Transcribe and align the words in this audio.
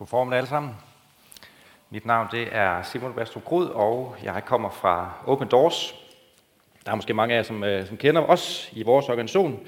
God 0.00 0.06
formiddag 0.06 0.36
alle 0.36 0.48
sammen. 0.48 0.74
Mit 1.90 2.06
navn 2.06 2.28
det 2.32 2.48
er 2.52 2.82
Simon 2.82 3.12
Bastrup 3.12 3.44
Grud, 3.44 3.66
og 3.66 4.16
jeg 4.22 4.42
kommer 4.44 4.70
fra 4.70 5.12
Open 5.26 5.48
Doors. 5.48 5.94
Der 6.84 6.92
er 6.92 6.96
måske 6.96 7.14
mange 7.14 7.34
af 7.34 7.38
jer, 7.38 7.42
som, 7.42 7.64
øh, 7.64 7.86
som 7.86 7.96
kender 7.96 8.22
os 8.22 8.70
i 8.72 8.82
vores 8.82 9.08
organisation. 9.08 9.66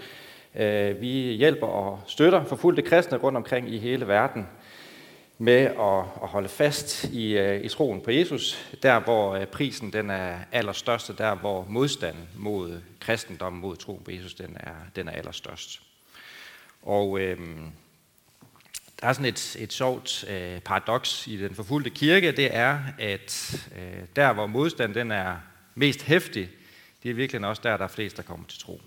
Øh, 0.55 1.01
vi 1.01 1.09
hjælper 1.09 1.67
og 1.67 2.01
støtter 2.07 2.45
forfulgte 2.45 2.83
kristne 2.83 3.19
rundt 3.19 3.37
omkring 3.37 3.69
i 3.69 3.79
hele 3.79 4.09
verden 4.09 4.49
med 5.39 5.61
at, 5.61 6.05
at 6.23 6.29
holde 6.29 6.49
fast 6.49 7.05
i, 7.05 7.39
øh, 7.39 7.65
i 7.65 7.69
troen 7.69 8.01
på 8.01 8.11
Jesus, 8.11 8.75
der 8.83 9.01
hvor 9.01 9.45
prisen 9.45 9.93
den 9.93 10.11
er 10.11 10.35
allerstørst, 10.53 11.19
der 11.19 11.35
hvor 11.35 11.67
modstanden 11.69 12.29
mod 12.37 12.81
kristendommen, 13.01 13.63
mod 13.63 13.77
troen 13.77 14.05
på 14.05 14.11
Jesus, 14.11 14.35
den 14.35 14.57
er, 14.61 14.75
den 14.97 15.09
er 15.09 15.13
allerstørst. 15.13 15.83
Og 16.83 17.21
øhm, 17.21 17.73
der 19.03 19.09
er 19.09 19.13
sådan 19.13 19.27
et, 19.27 19.57
et 19.59 19.73
sjovt 19.73 20.25
øh, 20.29 20.61
paradoks 20.61 21.27
i 21.27 21.37
den 21.37 21.55
forfulgte 21.55 21.91
kirke, 21.91 22.33
det 22.33 22.57
er, 22.57 22.81
at 22.99 23.61
øh, 23.77 24.03
der 24.17 24.33
hvor 24.33 24.47
modstanden 24.47 24.99
den 24.99 25.11
er 25.11 25.37
mest 25.75 26.03
hæftig, 26.03 26.51
det 27.03 27.11
er 27.11 27.15
virkelig 27.15 27.47
også 27.47 27.63
der, 27.65 27.77
der 27.77 27.85
er 27.85 27.89
flest, 27.89 28.17
der 28.17 28.23
kommer 28.23 28.47
til 28.47 28.59
tro. 28.59 28.81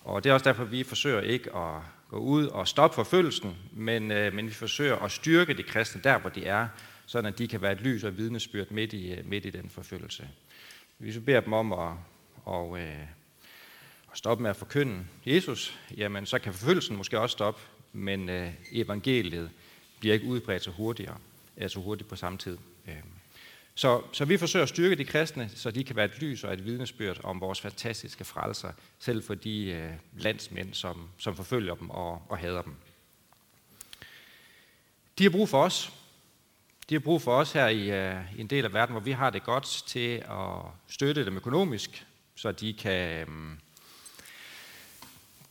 Og 0.00 0.24
det 0.24 0.30
er 0.30 0.34
også 0.34 0.44
derfor, 0.44 0.64
vi 0.64 0.82
forsøger 0.82 1.20
ikke 1.20 1.56
at 1.56 1.80
gå 2.08 2.16
ud 2.16 2.46
og 2.46 2.68
stoppe 2.68 2.94
forfølgelsen, 2.94 3.56
men, 3.72 4.10
øh, 4.10 4.34
men 4.34 4.46
vi 4.46 4.52
forsøger 4.52 4.96
at 4.96 5.12
styrke 5.12 5.54
de 5.54 5.62
kristne 5.62 6.00
der, 6.04 6.18
hvor 6.18 6.30
de 6.30 6.46
er, 6.46 6.68
sådan 7.06 7.32
at 7.32 7.38
de 7.38 7.48
kan 7.48 7.62
være 7.62 7.72
et 7.72 7.80
lys 7.80 8.04
og 8.04 8.16
vidnesbyrd 8.16 8.70
midt 8.70 8.92
i, 8.92 9.12
øh, 9.12 9.26
midt 9.26 9.46
i 9.46 9.50
den 9.50 9.70
forfølgelse. 9.70 10.28
Hvis 10.98 11.14
vi 11.14 11.20
beder 11.20 11.40
dem 11.40 11.52
om 11.52 11.72
at, 11.72 11.92
og, 12.44 12.78
øh, 12.78 13.00
at 14.12 14.18
stoppe 14.18 14.42
med 14.42 14.50
at 14.50 14.56
forkynde 14.56 15.04
Jesus, 15.26 15.78
jamen 15.96 16.26
så 16.26 16.38
kan 16.38 16.52
forfølgelsen 16.52 16.96
måske 16.96 17.20
også 17.20 17.32
stoppe, 17.32 17.60
men 17.96 18.28
øh, 18.28 18.52
evangeliet 18.72 19.50
bliver 20.00 20.14
ikke 20.14 20.26
udbredt 20.26 20.62
så 20.62 20.70
hurtigere, 20.70 21.16
altså 21.56 21.80
hurtigt 21.80 22.08
på 22.08 22.16
samme 22.16 22.38
tid. 22.38 22.58
Øh. 22.88 22.94
Så, 23.74 24.02
så 24.12 24.24
vi 24.24 24.36
forsøger 24.36 24.62
at 24.62 24.68
styrke 24.68 24.94
de 24.96 25.04
kristne, 25.04 25.50
så 25.54 25.70
de 25.70 25.84
kan 25.84 25.96
være 25.96 26.04
et 26.04 26.20
lys 26.20 26.44
og 26.44 26.52
et 26.52 26.64
vidnesbyrd 26.64 27.20
om 27.24 27.40
vores 27.40 27.60
fantastiske 27.60 28.24
frelser, 28.24 28.72
selv 28.98 29.22
for 29.22 29.34
de 29.34 29.64
øh, 29.66 29.92
landsmænd, 30.18 30.74
som, 30.74 31.08
som 31.18 31.36
forfølger 31.36 31.74
dem 31.74 31.90
og, 31.90 32.22
og 32.28 32.38
hader 32.38 32.62
dem. 32.62 32.74
De 35.18 35.22
har 35.22 35.30
brug 35.30 35.48
for 35.48 35.62
os. 35.62 35.92
De 36.88 36.94
har 36.94 37.00
brug 37.00 37.22
for 37.22 37.36
os 37.36 37.52
her 37.52 37.68
i, 37.68 37.90
øh, 37.90 38.38
i 38.38 38.40
en 38.40 38.46
del 38.46 38.64
af 38.64 38.72
verden, 38.72 38.92
hvor 38.92 39.00
vi 39.00 39.12
har 39.12 39.30
det 39.30 39.42
godt 39.42 39.82
til 39.86 40.16
at 40.16 40.62
støtte 40.88 41.24
dem 41.24 41.36
økonomisk, 41.36 42.06
så 42.34 42.52
de 42.52 42.72
kan 42.72 43.20
øh, 43.20 43.26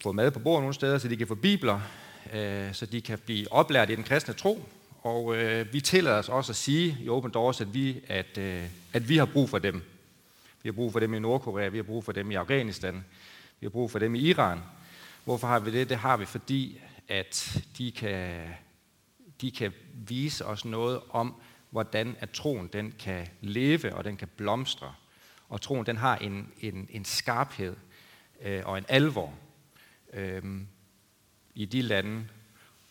få 0.04 0.12
mad 0.12 0.32
på 0.32 0.40
bordet 0.40 0.62
nogle 0.62 0.74
steder, 0.74 0.98
så 0.98 1.08
de 1.08 1.18
kan 1.18 1.28
få 1.28 1.36
bibler, 1.36 1.82
øh, 2.34 2.74
så 2.74 2.86
de 2.86 3.02
kan 3.02 3.20
blive 3.26 3.52
oplært 3.52 3.90
i 3.90 3.96
den 3.96 4.04
kristne 4.04 4.34
tro, 4.34 4.70
og 5.02 5.36
øh, 5.36 5.74
vi 5.74 5.82
tillader 5.82 6.18
os 6.18 6.30
også 6.30 6.52
at 6.52 6.56
sige 6.56 6.98
i 7.02 7.10
Open 7.10 7.32
Doors, 7.32 7.62
at 7.62 7.74
vi, 7.74 8.02
at, 8.08 8.38
øh, 8.38 8.64
at 8.94 9.10
vi 9.10 9.18
har 9.18 9.26
brug 9.26 9.50
for 9.50 9.60
dem. 9.60 9.82
Vi 10.64 10.70
har 10.70 10.74
brug 10.74 10.92
for 10.92 11.00
dem 11.00 11.14
i 11.14 11.20
Nordkorea, 11.20 11.68
vi 11.68 11.78
har 11.78 11.84
brug 11.84 12.04
for 12.04 12.12
dem 12.12 12.32
i 12.32 12.36
Afghanistan, 12.36 13.06
vi 13.60 13.66
har 13.66 13.70
brug 13.70 13.92
for 13.92 14.00
dem 14.00 14.16
i 14.16 14.20
Iran. 14.20 14.60
Hvorfor 15.24 15.48
har 15.48 15.60
vi 15.60 15.72
det? 15.72 15.90
Det 15.90 15.98
har 15.98 16.18
vi, 16.18 16.26
fordi 16.26 16.82
at 17.08 17.62
de 17.78 17.92
kan, 17.92 18.48
de 19.42 19.52
kan 19.52 19.74
vise 19.94 20.46
os 20.46 20.66
noget 20.66 21.00
om, 21.10 21.36
hvordan 21.70 22.16
at 22.20 22.30
troen 22.30 22.70
den 22.74 22.94
kan 23.00 23.28
leve 23.42 23.96
og 23.96 24.04
den 24.04 24.18
kan 24.18 24.28
blomstre. 24.38 24.94
Og 25.50 25.62
troen 25.62 25.86
den 25.86 25.98
har 25.98 26.16
en, 26.16 26.52
en, 26.62 26.88
en 26.90 27.06
skarphed 27.06 27.76
øh, 28.42 28.62
og 28.66 28.78
en 28.78 28.86
alvor 28.88 29.34
øh, 30.14 30.44
i 31.56 31.66
de 31.66 31.82
lande, 31.82 32.26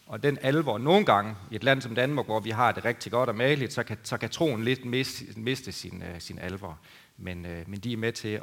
og 0.06 0.22
den 0.22 0.38
alvor, 0.42 0.78
nogle 0.78 1.06
gange 1.06 1.36
i 1.50 1.54
et 1.54 1.64
land 1.64 1.82
som 1.82 1.94
Danmark, 1.94 2.26
hvor 2.26 2.40
vi 2.40 2.50
har 2.50 2.72
det 2.72 2.84
rigtig 2.84 3.12
godt 3.12 3.28
og 3.28 3.34
maligt, 3.34 3.72
så 3.72 3.82
kan, 3.82 3.98
så 4.02 4.16
kan 4.16 4.30
troen 4.30 4.64
lidt 4.64 4.84
miste, 4.84 5.24
miste 5.36 5.72
sin, 5.72 6.02
uh, 6.02 6.18
sin 6.18 6.38
alvor. 6.38 6.78
Men, 7.16 7.46
uh, 7.46 7.70
men 7.70 7.80
de 7.80 7.92
er 7.92 7.96
med 7.96 8.12
til 8.12 8.28
at, 8.28 8.42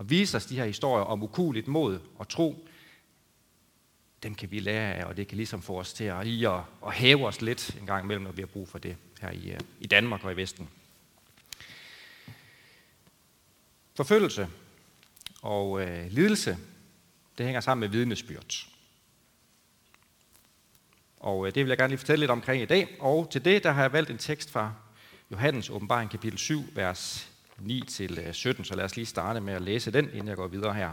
at 0.00 0.10
vise 0.10 0.36
os 0.36 0.46
de 0.46 0.56
her 0.56 0.64
historier 0.64 1.04
om 1.04 1.22
ukuligt 1.22 1.68
mod 1.68 2.00
og 2.18 2.28
tro. 2.28 2.68
Dem 4.22 4.34
kan 4.34 4.50
vi 4.50 4.58
lære 4.58 4.94
af, 4.94 5.04
og 5.04 5.16
det 5.16 5.28
kan 5.28 5.36
ligesom 5.36 5.62
få 5.62 5.80
os 5.80 5.92
til 5.92 6.04
at, 6.04 6.26
lige 6.26 6.48
at, 6.48 6.60
at 6.86 6.92
hæve 6.92 7.26
os 7.26 7.40
lidt 7.40 7.76
en 7.80 7.86
gang 7.86 8.04
imellem, 8.04 8.24
når 8.24 8.32
vi 8.32 8.42
har 8.42 8.46
brug 8.46 8.68
for 8.68 8.78
det 8.78 8.96
her 9.20 9.30
i, 9.30 9.52
uh, 9.52 9.60
i 9.80 9.86
Danmark 9.86 10.24
og 10.24 10.32
i 10.32 10.36
Vesten. 10.36 10.68
Forfølgelse 13.94 14.48
og 15.42 15.70
uh, 15.70 16.06
lidelse, 16.10 16.58
det 17.38 17.46
hænger 17.46 17.60
sammen 17.60 17.80
med 17.80 17.88
vidnesbyrd. 17.88 18.75
Og 21.26 21.46
øh, 21.46 21.54
det 21.54 21.64
vil 21.64 21.68
jeg 21.68 21.78
gerne 21.78 21.90
lige 21.90 21.98
fortælle 21.98 22.20
lidt 22.20 22.30
omkring 22.30 22.62
i 22.62 22.66
dag. 22.66 22.96
Og 23.00 23.28
til 23.30 23.44
det, 23.44 23.64
der 23.64 23.70
har 23.70 23.82
jeg 23.82 23.92
valgt 23.92 24.10
en 24.10 24.18
tekst 24.18 24.50
fra 24.50 24.72
Johannes 25.30 25.70
åbenbaring 25.70 26.10
kapitel 26.10 26.38
7, 26.38 26.64
vers 26.74 27.30
9-17. 27.58 27.66
Øh, 27.66 28.34
så 28.34 28.72
lad 28.76 28.84
os 28.84 28.96
lige 28.96 29.06
starte 29.06 29.40
med 29.40 29.52
at 29.54 29.62
læse 29.62 29.90
den, 29.90 30.10
inden 30.12 30.28
jeg 30.28 30.36
går 30.36 30.46
videre 30.46 30.74
her. 30.74 30.92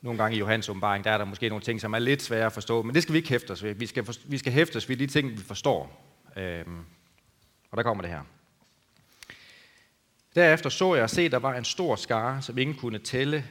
Nogle 0.00 0.18
gange 0.18 0.36
i 0.36 0.38
Johannes 0.38 0.68
åbenbaring, 0.68 1.04
der 1.04 1.10
er 1.10 1.18
der 1.18 1.24
måske 1.24 1.48
nogle 1.48 1.64
ting, 1.64 1.80
som 1.80 1.92
er 1.92 1.98
lidt 1.98 2.22
svære 2.22 2.46
at 2.46 2.52
forstå, 2.52 2.82
men 2.82 2.94
det 2.94 3.02
skal 3.02 3.12
vi 3.12 3.18
ikke 3.18 3.28
hæfte 3.28 3.50
os 3.50 3.62
ved. 3.62 3.74
Vi 3.74 3.86
skal, 3.86 4.04
for, 4.04 4.14
vi 4.24 4.38
skal 4.38 4.52
hæfte 4.52 4.76
os 4.76 4.88
ved 4.88 4.96
de 4.96 5.06
ting, 5.06 5.30
vi 5.30 5.42
forstår. 5.42 6.04
Øhm, 6.36 6.84
og 7.70 7.76
der 7.76 7.82
kommer 7.82 8.02
det 8.02 8.10
her. 8.10 8.22
Derefter 10.34 10.70
så 10.70 10.94
jeg 10.94 11.04
at 11.04 11.10
se, 11.10 11.28
der 11.28 11.38
var 11.38 11.54
en 11.54 11.64
stor 11.64 11.96
skare, 11.96 12.42
som 12.42 12.58
ingen 12.58 12.76
kunne 12.76 12.98
tælle 12.98 13.44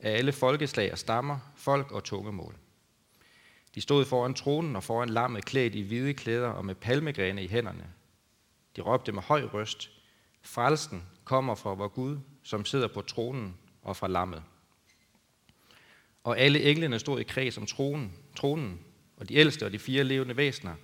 af 0.00 0.10
alle 0.10 0.32
folkeslag 0.32 0.92
og 0.92 0.98
stammer, 0.98 1.38
folk 1.56 1.92
og 1.92 2.04
tungemål. 2.04 2.54
De 3.76 3.80
stod 3.80 4.04
foran 4.04 4.34
tronen 4.34 4.76
og 4.76 4.84
foran 4.84 5.08
lammet 5.08 5.44
klædt 5.44 5.74
i 5.74 5.80
hvide 5.80 6.14
klæder 6.14 6.48
og 6.48 6.64
med 6.64 6.74
palmegrene 6.74 7.44
i 7.44 7.48
hænderne. 7.48 7.86
De 8.76 8.80
råbte 8.80 9.12
med 9.12 9.22
høj 9.22 9.42
røst, 9.42 9.90
Frelsen 10.42 11.02
kommer 11.24 11.54
fra 11.54 11.74
vor 11.74 11.88
Gud, 11.88 12.18
som 12.42 12.64
sidder 12.64 12.88
på 12.88 13.02
tronen 13.02 13.56
og 13.82 13.96
fra 13.96 14.08
lammet. 14.08 14.42
Og 16.24 16.38
alle 16.38 16.62
englene 16.62 16.98
stod 16.98 17.20
i 17.20 17.22
kreds 17.22 17.58
om 17.58 17.66
tronen, 17.66 18.12
tronen, 18.36 18.80
og 19.16 19.28
de 19.28 19.34
ældste 19.34 19.66
og 19.66 19.72
de 19.72 19.78
fire 19.78 20.04
levende 20.04 20.36
væsener. 20.36 20.74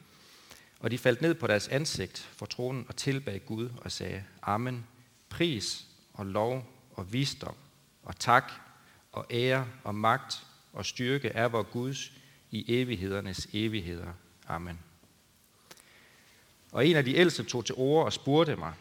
Og 0.81 0.91
de 0.91 0.98
faldt 0.98 1.22
ned 1.22 1.34
på 1.34 1.47
deres 1.47 1.69
ansigt 1.69 2.19
for 2.19 2.47
tronen 2.47 2.84
og 2.88 2.97
tilbag 2.97 3.42
Gud 3.47 3.70
og 3.76 3.92
sagde, 3.92 4.25
Amen, 4.42 4.86
pris 5.28 5.86
og 6.12 6.26
lov 6.26 6.66
og 6.91 7.12
visdom 7.12 7.54
og 8.02 8.19
tak 8.19 8.52
og 9.12 9.26
ære 9.31 9.66
og 9.84 9.94
magt 9.94 10.47
og 10.72 10.86
styrke 10.86 11.28
er 11.28 11.48
vor 11.48 11.62
Guds 11.62 12.12
i 12.52 12.80
evighedernes 12.80 13.48
evigheder. 13.52 14.12
Amen. 14.48 14.78
Og 16.72 16.86
en 16.86 16.96
af 16.96 17.04
de 17.04 17.14
ældste 17.14 17.42
tog 17.42 17.64
til 17.64 17.74
ord 17.78 18.04
og 18.04 18.12
spurgte 18.12 18.56
mig, 18.56 18.72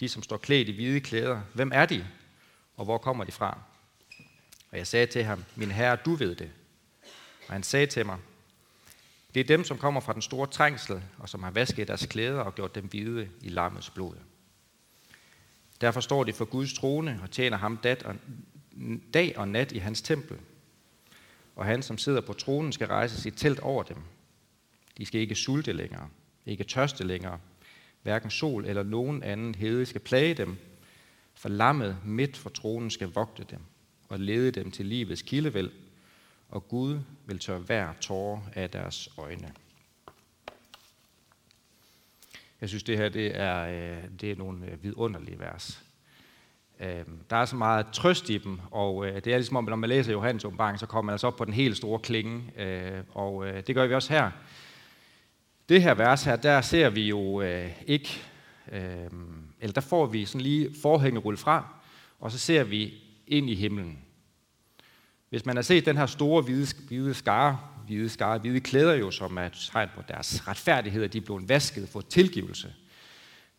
de 0.00 0.08
som 0.08 0.22
står 0.22 0.36
klædt 0.36 0.68
i 0.68 0.72
hvide 0.72 1.00
klæder, 1.00 1.40
hvem 1.54 1.70
er 1.74 1.86
de, 1.86 2.06
og 2.76 2.84
hvor 2.84 2.98
kommer 2.98 3.24
de 3.24 3.32
fra? 3.32 3.58
Og 4.70 4.78
jeg 4.78 4.86
sagde 4.86 5.06
til 5.06 5.24
ham, 5.24 5.44
min 5.56 5.70
herre, 5.70 5.96
du 5.96 6.14
ved 6.14 6.34
det. 6.34 6.50
Og 7.46 7.52
han 7.52 7.62
sagde 7.62 7.86
til 7.86 8.06
mig, 8.06 8.18
det 9.34 9.40
er 9.40 9.44
dem, 9.44 9.64
som 9.64 9.78
kommer 9.78 10.00
fra 10.00 10.12
den 10.12 10.22
store 10.22 10.46
trængsel, 10.46 11.02
og 11.18 11.28
som 11.28 11.42
har 11.42 11.50
vasket 11.50 11.88
deres 11.88 12.06
klæder 12.06 12.40
og 12.40 12.54
gjort 12.54 12.74
dem 12.74 12.86
hvide 12.86 13.30
i 13.40 13.48
lammets 13.48 13.90
blod. 13.90 14.14
Derfor 15.80 16.00
står 16.00 16.24
de 16.24 16.32
for 16.32 16.44
Guds 16.44 16.72
trone 16.72 17.20
og 17.22 17.30
tjener 17.30 17.56
ham 17.56 17.76
dag 19.14 19.38
og 19.38 19.48
nat 19.48 19.72
i 19.72 19.78
hans 19.78 20.02
tempel 20.02 20.38
og 21.56 21.64
han, 21.64 21.82
som 21.82 21.98
sidder 21.98 22.20
på 22.20 22.32
tronen, 22.32 22.72
skal 22.72 22.86
rejse 22.86 23.20
sit 23.20 23.34
telt 23.36 23.60
over 23.60 23.82
dem. 23.82 23.96
De 24.98 25.06
skal 25.06 25.20
ikke 25.20 25.34
sulte 25.34 25.72
længere, 25.72 26.08
ikke 26.46 26.64
tørste 26.64 27.04
længere. 27.04 27.40
Hverken 28.02 28.30
sol 28.30 28.64
eller 28.66 28.82
nogen 28.82 29.22
anden 29.22 29.54
hede 29.54 29.86
skal 29.86 30.00
plage 30.00 30.34
dem, 30.34 30.56
for 31.34 31.48
lammet 31.48 31.98
midt 32.04 32.36
for 32.36 32.50
tronen 32.50 32.90
skal 32.90 33.08
vogte 33.08 33.44
dem 33.50 33.60
og 34.08 34.20
lede 34.20 34.50
dem 34.50 34.70
til 34.70 34.86
livets 34.86 35.22
kildevæld, 35.22 35.70
og 36.48 36.68
Gud 36.68 37.00
vil 37.26 37.38
tørre 37.38 37.58
hver 37.58 37.92
tårer 38.00 38.40
af 38.52 38.70
deres 38.70 39.08
øjne. 39.18 39.52
Jeg 42.60 42.68
synes, 42.68 42.82
det 42.82 42.98
her 42.98 43.08
det 43.08 43.40
er, 43.40 43.60
øh, 43.60 44.04
det 44.20 44.30
er 44.30 44.36
nogle 44.36 44.70
øh, 44.70 44.82
vidunderlige 44.82 45.38
vers. 45.38 45.84
Øh, 46.80 47.04
der 47.30 47.36
er 47.36 47.44
så 47.44 47.56
meget 47.56 47.86
trøst 47.92 48.30
i 48.30 48.38
dem, 48.38 48.60
og 48.70 49.06
øh, 49.06 49.14
det 49.14 49.26
er 49.26 49.36
ligesom 49.36 49.56
om, 49.56 49.64
når 49.64 49.76
man 49.76 49.88
læser 49.88 50.12
Johannes 50.12 50.44
åbenbaring, 50.44 50.78
så 50.78 50.86
kommer 50.86 51.06
man 51.06 51.12
altså 51.12 51.26
op 51.26 51.36
på 51.36 51.44
den 51.44 51.54
helt 51.54 51.76
store 51.76 51.98
klinge, 51.98 52.60
øh, 52.62 53.00
og 53.10 53.46
øh, 53.46 53.62
det 53.66 53.74
gør 53.74 53.86
vi 53.86 53.94
også 53.94 54.12
her. 54.12 54.30
Det 55.68 55.82
her 55.82 55.94
vers 55.94 56.24
her, 56.24 56.36
der 56.36 56.60
ser 56.60 56.90
vi 56.90 57.08
jo 57.08 57.40
øh, 57.40 57.70
ikke, 57.86 58.22
øh, 58.72 59.10
eller 59.60 59.72
der 59.72 59.80
får 59.80 60.06
vi 60.06 60.24
sådan 60.24 60.40
lige 60.40 60.70
forhænget 60.82 61.24
rulle 61.24 61.36
fra, 61.36 61.74
og 62.20 62.30
så 62.30 62.38
ser 62.38 62.64
vi 62.64 62.94
ind 63.26 63.50
i 63.50 63.54
himlen. 63.54 63.98
Hvis 65.30 65.46
man 65.46 65.56
har 65.56 65.62
set 65.62 65.86
den 65.86 65.96
her 65.96 66.06
store 66.06 66.42
hvide, 66.42 66.66
hvide 66.88 67.14
skare, 67.14 67.58
hvide 67.86 68.08
skare, 68.08 68.38
hvide 68.38 68.60
klæder 68.60 68.94
jo, 68.94 69.10
som 69.10 69.36
er 69.36 69.48
tegn 69.48 69.88
på 69.94 70.02
deres 70.08 70.48
retfærdighed, 70.48 71.02
at 71.04 71.12
de 71.12 71.18
er 71.18 71.22
blevet 71.22 71.48
vasket 71.48 71.88
for 71.88 72.00
tilgivelse. 72.00 72.74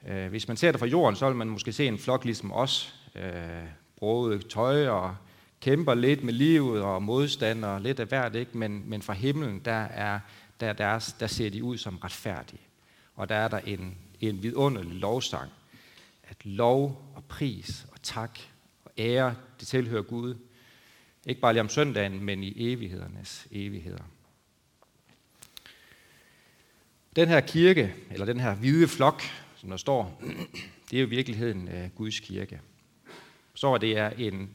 Øh, 0.07 0.29
hvis 0.29 0.47
man 0.47 0.57
ser 0.57 0.71
det 0.71 0.79
fra 0.79 0.87
jorden, 0.87 1.15
så 1.15 1.27
vil 1.27 1.35
man 1.35 1.47
måske 1.47 1.71
se 1.71 1.87
en 1.87 1.99
flok 1.99 2.25
ligesom 2.25 2.51
os, 2.51 3.04
øh, 3.15 3.63
broget 3.97 4.47
tøj 4.47 4.87
og 4.87 5.15
kæmper 5.61 5.93
lidt 5.93 6.23
med 6.23 6.33
livet 6.33 6.81
og 6.81 7.03
modstand 7.03 7.65
og 7.65 7.81
lidt 7.81 7.99
af 7.99 8.07
hvert, 8.07 8.35
ikke? 8.35 8.57
Men, 8.57 8.89
men 8.89 9.01
fra 9.01 9.13
himlen, 9.13 9.59
der 9.59 9.71
er 9.71 10.19
der, 10.59 10.73
der, 10.73 11.13
der 11.19 11.27
ser 11.27 11.49
de 11.49 11.63
ud 11.63 11.77
som 11.77 11.97
retfærdige. 11.97 12.61
Og 13.15 13.29
der 13.29 13.35
er 13.35 13.47
der 13.47 13.59
en, 13.59 13.97
en 14.21 14.43
vidunderlig 14.43 14.95
lovsang, 14.95 15.51
at 16.23 16.45
lov 16.45 17.11
og 17.15 17.23
pris 17.23 17.85
og 17.91 18.01
tak 18.03 18.39
og 18.85 18.91
ære, 18.97 19.35
det 19.59 19.67
tilhører 19.67 20.01
Gud. 20.01 20.35
Ikke 21.25 21.41
bare 21.41 21.53
lige 21.53 21.61
om 21.61 21.69
søndagen, 21.69 22.23
men 22.23 22.43
i 22.43 22.73
evighedernes 22.73 23.47
evigheder. 23.51 24.03
Den 27.15 27.27
her 27.27 27.41
kirke, 27.41 27.93
eller 28.11 28.25
den 28.25 28.39
her 28.39 28.55
hvide 28.55 28.87
flok, 28.87 29.21
som 29.55 29.69
der 29.69 29.77
står, 29.77 30.21
det 30.91 30.97
er 30.97 31.01
jo 31.01 31.07
i 31.07 31.09
virkeligheden 31.09 31.67
øh, 31.67 31.89
Guds 31.95 32.19
kirke. 32.19 32.61
Så 33.55 33.77
det 33.77 33.97
er 33.97 34.09
en, 34.09 34.49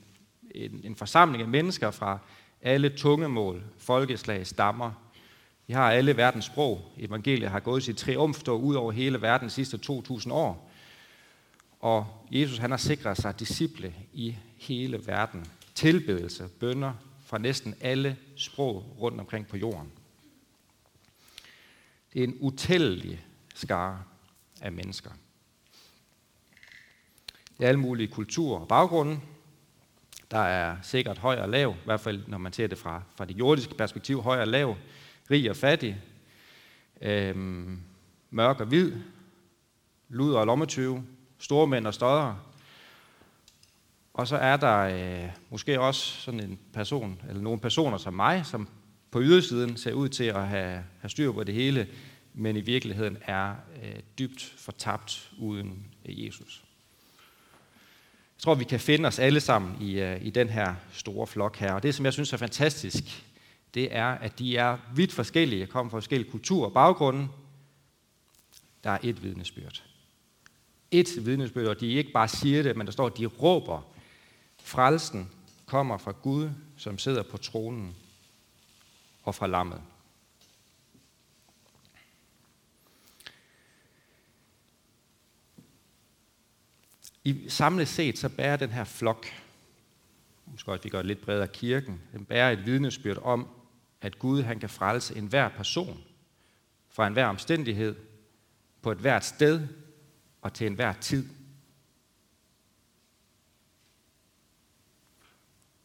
en, 0.55 0.81
en 0.85 0.97
forsamling 0.97 1.43
af 1.43 1.49
mennesker 1.49 1.91
fra 1.91 2.19
alle 2.63 2.89
tungemål, 2.89 3.65
folkeslag, 3.79 4.47
stammer. 4.47 4.93
Vi 5.67 5.73
har 5.73 5.91
alle 5.91 6.17
verdens 6.17 6.45
sprog. 6.45 6.93
Evangeliet 6.99 7.51
har 7.51 7.61
gået 7.61 7.83
sit 7.83 7.97
triumftog 7.97 8.63
ud 8.63 8.75
over 8.75 8.93
hele 8.93 9.23
verden 9.23 9.49
de 9.49 9.53
sidste 9.53 9.79
2000 9.79 10.35
år. 10.35 10.71
Og 11.81 12.07
Jesus 12.31 12.59
han 12.59 12.71
har 12.71 12.79
sikret 12.79 13.17
sig 13.17 13.41
disciple 13.41 13.95
i 14.13 14.37
hele 14.57 15.07
verden. 15.07 15.47
Tilbedelse, 15.75 16.49
bønder 16.61 16.93
fra 17.27 17.39
næsten 17.39 17.75
alle 17.81 18.17
sprog 18.37 18.97
rundt 19.01 19.21
omkring 19.21 19.47
på 19.47 19.57
jorden. 19.57 19.93
Det 22.13 22.21
er 22.21 22.25
en 22.25 22.37
utællelig 22.41 23.27
skare 23.55 24.03
af 24.61 24.73
mennesker 24.73 25.11
i 27.61 27.65
alle 27.65 27.81
mulige 27.81 28.09
kulturer 28.09 28.61
og 28.61 28.69
baggrunde. 28.69 29.21
Der 30.31 30.39
er 30.39 30.77
sikkert 30.83 31.19
høj 31.19 31.37
og 31.37 31.49
lav, 31.49 31.71
i 31.71 31.85
hvert 31.85 32.01
fald 32.01 32.23
når 32.27 32.39
man 32.39 32.53
ser 32.53 32.67
det 32.67 32.79
fra, 32.79 33.03
fra 33.17 33.25
det 33.25 33.39
jordiske 33.39 33.75
perspektiv, 33.75 34.23
høj 34.23 34.41
og 34.41 34.49
lav, 34.49 34.77
rig 35.31 35.51
og 35.51 35.57
fattig, 35.57 36.01
øhm, 37.03 37.81
mørk 38.31 38.61
og 38.61 38.67
hvid, 38.67 38.93
luder 40.09 40.39
og 40.39 40.47
lommetyve, 40.47 41.05
store 41.39 41.67
mænd 41.67 41.87
og 41.87 41.95
støder. 41.95 42.47
Og 44.15 44.29
så 44.29 44.37
er 44.37 44.57
der 44.57 44.79
øh, 44.79 45.31
måske 45.51 45.81
også 45.81 46.21
sådan 46.21 46.41
en 46.41 46.59
person, 46.73 47.23
eller 47.29 47.43
nogle 47.43 47.61
personer 47.61 47.99
som 47.99 48.15
mig, 48.15 48.47
som 48.47 48.69
på 49.11 49.21
ydersiden 49.21 49.77
ser 49.77 49.93
ud 49.93 50.09
til 50.09 50.25
at 50.25 50.49
have, 50.49 50.85
have 51.01 51.11
styr 51.11 51.33
på 51.33 51.45
det 51.45 51.55
hele, 51.55 51.89
men 52.35 52.57
i 52.57 52.61
virkeligheden 52.61 53.19
er 53.23 53.55
øh, 53.83 54.01
dybt 54.19 54.55
fortabt 54.59 55.33
uden 55.39 55.87
Jesus. 56.05 56.65
Jeg 58.41 58.45
tror, 58.45 58.55
vi 58.55 58.65
kan 58.65 58.81
finde 58.81 59.07
os 59.07 59.19
alle 59.19 59.41
sammen 59.41 59.77
i, 59.81 60.01
øh, 60.01 60.27
i 60.27 60.31
den 60.31 60.49
her 60.49 60.75
store 60.93 61.27
flok 61.27 61.57
her. 61.57 61.73
Og 61.73 61.83
det, 61.83 61.95
som 61.95 62.05
jeg 62.05 62.13
synes 62.13 62.33
er 62.33 62.37
fantastisk, 62.37 63.25
det 63.75 63.97
er, 63.97 64.07
at 64.07 64.39
de 64.39 64.57
er 64.57 64.79
vidt 64.95 65.13
forskellige, 65.13 65.67
kommer 65.67 65.91
fra 65.91 65.99
forskellige 65.99 66.31
kulturer 66.31 66.67
og 66.67 66.73
baggrunde. 66.73 67.29
Der 68.85 68.91
er 68.91 68.99
et 69.03 69.23
vidnesbyrd. 69.23 69.83
Et 70.91 71.27
vidnesbyrd, 71.27 71.67
og 71.67 71.81
de 71.81 71.87
ikke 71.87 72.13
bare 72.13 72.29
siger 72.29 72.63
det, 72.63 72.77
men 72.77 72.87
der 72.87 72.93
står, 72.93 73.07
at 73.07 73.19
de 73.19 73.27
råber, 73.27 73.83
frelsen 74.63 75.31
kommer 75.67 75.99
fra 75.99 76.13
Gud, 76.23 76.51
som 76.77 76.99
sidder 76.99 77.23
på 77.23 77.37
tronen, 77.37 77.95
og 79.23 79.35
fra 79.35 79.47
lammet. 79.47 79.81
I 87.25 87.49
samlet 87.49 87.89
set 87.89 88.19
så 88.19 88.29
bærer 88.29 88.57
den 88.57 88.71
her 88.71 88.85
flok, 88.85 89.27
måske 90.47 90.73
også 90.73 90.83
vi 90.83 90.89
gør 90.89 90.99
det 90.99 91.07
lidt 91.07 91.21
bredere 91.21 91.49
kirken, 91.49 92.01
den 92.13 92.25
bærer 92.25 92.51
et 92.51 92.67
vidnesbyrd 92.67 93.19
om, 93.23 93.49
at 94.01 94.19
Gud 94.19 94.43
han 94.43 94.61
kan 94.61 94.69
frelse 94.69 95.17
enhver 95.17 95.49
person 95.49 96.01
fra 96.89 97.07
enhver 97.07 97.27
omstændighed, 97.27 97.97
på 98.83 98.93
et 98.93 98.99
hvert 98.99 99.25
sted 99.25 99.69
og 100.43 100.53
til 100.55 100.67
enhver 100.67 100.93
tid. 100.93 101.29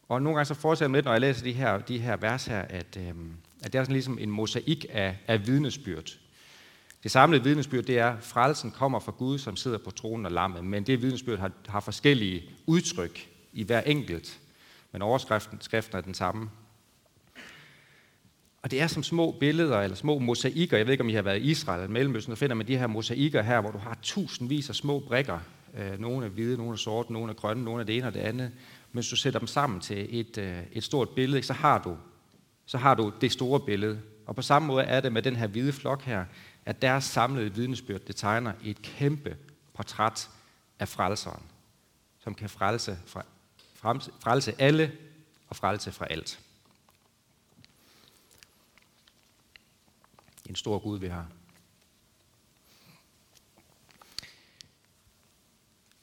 Og 0.08 0.22
nogle 0.22 0.36
gange 0.36 0.46
så 0.46 0.54
fortsætter 0.54 0.84
jeg 0.84 0.90
med, 0.90 1.02
når 1.02 1.12
jeg 1.12 1.20
læser 1.20 1.44
de 1.44 1.52
her, 1.52 1.78
de 1.78 1.98
her 1.98 2.16
vers 2.16 2.46
her, 2.46 2.60
at, 2.60 2.96
øh, 2.96 3.14
at 3.62 3.72
det 3.72 3.78
er 3.78 3.84
sådan 3.84 3.92
ligesom 3.92 4.18
en 4.18 4.30
mosaik 4.30 4.86
af, 4.88 5.18
af 5.26 5.46
vidnesbyrd. 5.46 6.18
Det 7.06 7.12
samlede 7.12 7.44
vidnesbyrd, 7.44 7.84
det 7.84 7.98
er, 7.98 8.10
at 8.10 8.22
frelsen 8.22 8.70
kommer 8.70 9.00
fra 9.00 9.12
Gud, 9.18 9.38
som 9.38 9.56
sidder 9.56 9.78
på 9.78 9.90
tronen 9.90 10.26
og 10.26 10.32
lammet. 10.32 10.64
Men 10.64 10.82
det 10.82 11.02
vidnesbyrd 11.02 11.38
har, 11.38 11.50
har 11.68 11.80
forskellige 11.80 12.42
udtryk 12.66 13.28
i 13.52 13.62
hver 13.62 13.80
enkelt. 13.80 14.40
Men 14.92 15.02
overskriften 15.02 15.60
skriften 15.60 15.96
er 15.96 16.00
den 16.00 16.14
samme. 16.14 16.50
Og 18.62 18.70
det 18.70 18.80
er 18.80 18.86
som 18.86 19.02
små 19.02 19.36
billeder, 19.40 19.80
eller 19.80 19.96
små 19.96 20.18
mosaikker. 20.18 20.76
Jeg 20.76 20.86
ved 20.86 20.92
ikke, 20.92 21.04
om 21.04 21.08
I 21.08 21.12
har 21.12 21.22
været 21.22 21.38
i 21.38 21.50
Israel 21.50 21.80
eller 21.80 21.92
Mellemøsten, 21.92 22.36
så 22.36 22.38
finder 22.38 22.54
man 22.54 22.66
de 22.66 22.78
her 22.78 22.86
mosaikker 22.86 23.42
her, 23.42 23.60
hvor 23.60 23.70
du 23.70 23.78
har 23.78 23.98
tusindvis 24.02 24.68
af 24.68 24.74
små 24.74 25.00
brikker. 25.00 25.38
Øh, 25.78 26.00
nogle 26.00 26.26
er 26.26 26.30
hvide, 26.30 26.56
nogle 26.56 26.72
er 26.72 26.76
sorte, 26.76 27.12
nogle 27.12 27.30
er 27.30 27.34
grønne, 27.34 27.64
nogle 27.64 27.80
er 27.80 27.84
det 27.84 27.96
ene 27.96 28.06
og 28.06 28.14
det 28.14 28.20
andet. 28.20 28.50
Men 28.92 28.98
hvis 28.98 29.08
du 29.08 29.16
sætter 29.16 29.38
dem 29.40 29.46
sammen 29.46 29.80
til 29.80 30.20
et, 30.20 30.38
øh, 30.38 30.58
et 30.72 30.84
stort 30.84 31.08
billede, 31.08 31.42
så 31.42 31.52
har, 31.52 31.82
du, 31.82 31.96
så 32.66 32.78
har 32.78 32.94
du 32.94 33.12
det 33.20 33.32
store 33.32 33.60
billede. 33.60 34.00
Og 34.26 34.36
på 34.36 34.42
samme 34.42 34.68
måde 34.68 34.84
er 34.84 35.00
det 35.00 35.12
med 35.12 35.22
den 35.22 35.36
her 35.36 35.46
hvide 35.46 35.72
flok 35.72 36.02
her 36.02 36.24
at 36.66 36.82
deres 36.82 37.04
samlede 37.04 37.54
vidnesbyrd, 37.54 38.00
det 38.00 38.16
tegner 38.16 38.52
et 38.64 38.82
kæmpe 38.82 39.36
portræt 39.74 40.30
af 40.78 40.88
frelseren, 40.88 41.42
som 42.18 42.34
kan 42.34 42.48
frelse, 42.48 42.98
fra, 43.06 43.24
frelse 44.20 44.54
alle 44.58 44.92
og 45.48 45.56
frelse 45.56 45.92
fra 45.92 46.06
alt. 46.10 46.40
En 50.48 50.56
stor 50.56 50.78
Gud, 50.78 50.98
vi 50.98 51.06
har. 51.06 51.26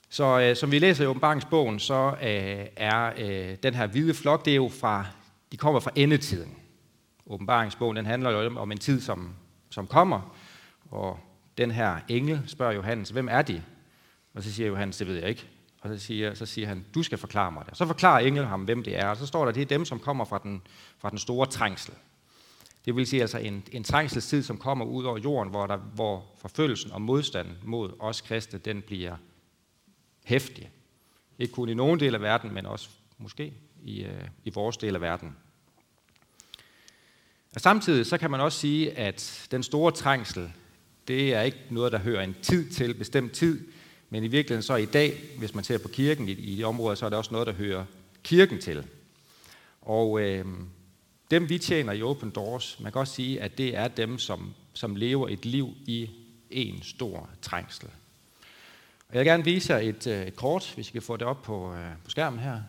Så 0.10 0.40
øh, 0.40 0.56
som 0.56 0.72
vi 0.72 0.80
læser 0.80 1.04
i 1.04 1.08
åbenbaringsbogen, 1.08 1.80
så 1.80 2.16
øh, 2.22 2.68
er 2.76 3.14
øh, 3.18 3.58
den 3.64 3.74
her 3.74 3.88
hvide 3.88 4.14
flok, 4.14 4.46
det 4.46 4.52
er 4.52 4.56
jo 4.56 4.70
fra, 4.70 5.06
de 5.52 5.58
kommer 5.58 5.80
fra 5.80 5.92
endetiden. 5.96 6.58
Åbenbaringsbogen, 7.28 7.98
den 7.98 8.06
handler 8.06 8.30
jo 8.30 8.60
om 8.60 8.72
en 8.72 8.78
tid, 8.78 9.02
som, 9.02 9.36
som 9.70 9.88
kommer, 9.88 10.36
og 10.94 11.20
den 11.58 11.72
her 11.72 12.00
engel 12.08 12.42
spørger 12.48 12.74
Johannes, 12.74 13.10
hvem 13.10 13.28
er 13.32 13.42
de? 13.42 13.64
Og 14.34 14.44
så 14.44 14.54
siger 14.54 14.68
Johannes, 14.68 14.98
det 14.98 15.08
ved 15.08 15.16
jeg 15.16 15.30
ikke. 15.30 15.48
Og 15.82 15.90
så 15.90 16.06
siger, 16.06 16.34
så 16.34 16.46
siger 16.46 16.68
han, 16.68 16.86
du 16.96 17.04
skal 17.04 17.18
forklare 17.18 17.52
mig 17.52 17.66
det. 17.70 17.78
Så 17.78 17.86
forklarer 17.86 18.20
englen 18.20 18.48
ham, 18.48 18.64
hvem 18.64 18.84
det 18.84 19.00
er. 19.00 19.08
Og 19.08 19.18
så 19.18 19.26
står 19.26 19.46
der, 19.46 19.52
det 19.52 19.62
er 19.62 19.66
dem, 19.66 19.86
som 19.86 20.00
kommer 20.00 20.26
fra 20.26 20.40
den, 20.44 20.62
fra 20.98 21.10
den 21.10 21.18
store 21.18 21.48
trængsel. 21.48 21.94
Det 22.86 22.96
vil 22.96 23.08
sige 23.08 23.22
altså 23.22 23.38
en, 23.38 23.64
en 23.72 23.84
trængselstid, 23.84 24.44
som 24.44 24.58
kommer 24.58 24.86
ud 24.86 25.04
over 25.04 25.18
jorden, 25.18 25.52
hvor, 25.52 25.68
der, 25.68 25.78
hvor 25.78 26.26
forfølgelsen 26.38 26.92
og 26.92 27.02
modstanden 27.02 27.58
mod 27.64 27.92
os 28.00 28.22
kristne, 28.22 28.60
den 28.60 28.82
bliver 28.82 29.16
hæftig. 30.26 30.72
Ikke 31.40 31.54
kun 31.54 31.70
i 31.70 31.74
nogen 31.74 32.00
del 32.00 32.16
af 32.16 32.22
verden, 32.22 32.54
men 32.54 32.66
også 32.66 32.90
måske 33.18 33.54
i, 33.84 34.04
øh, 34.04 34.28
i 34.44 34.50
vores 34.50 34.78
del 34.78 34.96
af 34.96 35.02
verden. 35.02 35.38
Og 37.56 37.62
samtidig 37.62 38.06
så 38.06 38.18
kan 38.18 38.32
man 38.32 38.40
også 38.40 38.60
sige, 38.60 38.98
at 38.98 39.48
den 39.52 39.64
store 39.64 39.92
trængsel, 39.92 40.54
det 41.08 41.34
er 41.34 41.42
ikke 41.42 41.60
noget, 41.70 41.92
der 41.92 42.00
hører 42.00 42.24
en 42.24 42.36
tid 42.42 42.70
til, 42.70 42.94
bestemt 42.94 43.32
tid, 43.32 43.68
men 44.10 44.24
i 44.24 44.28
virkeligheden 44.28 44.64
så 44.64 44.76
i 44.76 44.86
dag, 44.86 45.18
hvis 45.38 45.56
man 45.56 45.64
ser 45.64 45.78
på 45.78 45.88
kirken 45.88 46.30
i, 46.30 46.32
i 46.32 46.56
de 46.56 46.64
områder, 46.64 46.96
så 46.96 47.06
er 47.06 47.10
det 47.10 47.18
også 47.18 47.32
noget, 47.32 47.48
der 47.48 47.54
hører 47.54 47.86
kirken 48.24 48.62
til. 48.62 48.86
Og 49.82 50.22
øh, 50.22 50.46
dem 51.32 51.50
vi 51.50 51.58
tjener 51.58 51.94
i 51.94 52.02
Open 52.02 52.30
Doors, 52.30 52.80
man 52.80 52.92
kan 52.92 53.00
også 53.00 53.14
sige, 53.14 53.42
at 53.42 53.58
det 53.58 53.76
er 53.76 53.88
dem, 53.88 54.20
som, 54.20 54.54
som 54.74 54.96
lever 54.96 55.30
et 55.30 55.46
liv 55.46 55.74
i 55.86 56.10
en 56.50 56.84
stor 56.84 57.30
trængsel. 57.42 57.88
Og 59.10 59.16
jeg 59.16 59.20
vil 59.20 59.26
gerne 59.26 59.44
vise 59.44 59.74
jer 59.74 59.80
et, 59.80 60.08
øh, 60.08 60.28
et 60.28 60.36
kort, 60.36 60.72
hvis 60.76 60.90
I 60.90 60.92
kan 60.92 61.02
få 61.02 61.18
det 61.18 61.28
op 61.28 61.42
på, 61.42 61.74
øh, 61.74 61.92
på 62.04 62.10
skærmen 62.10 62.40
her. 62.40 62.62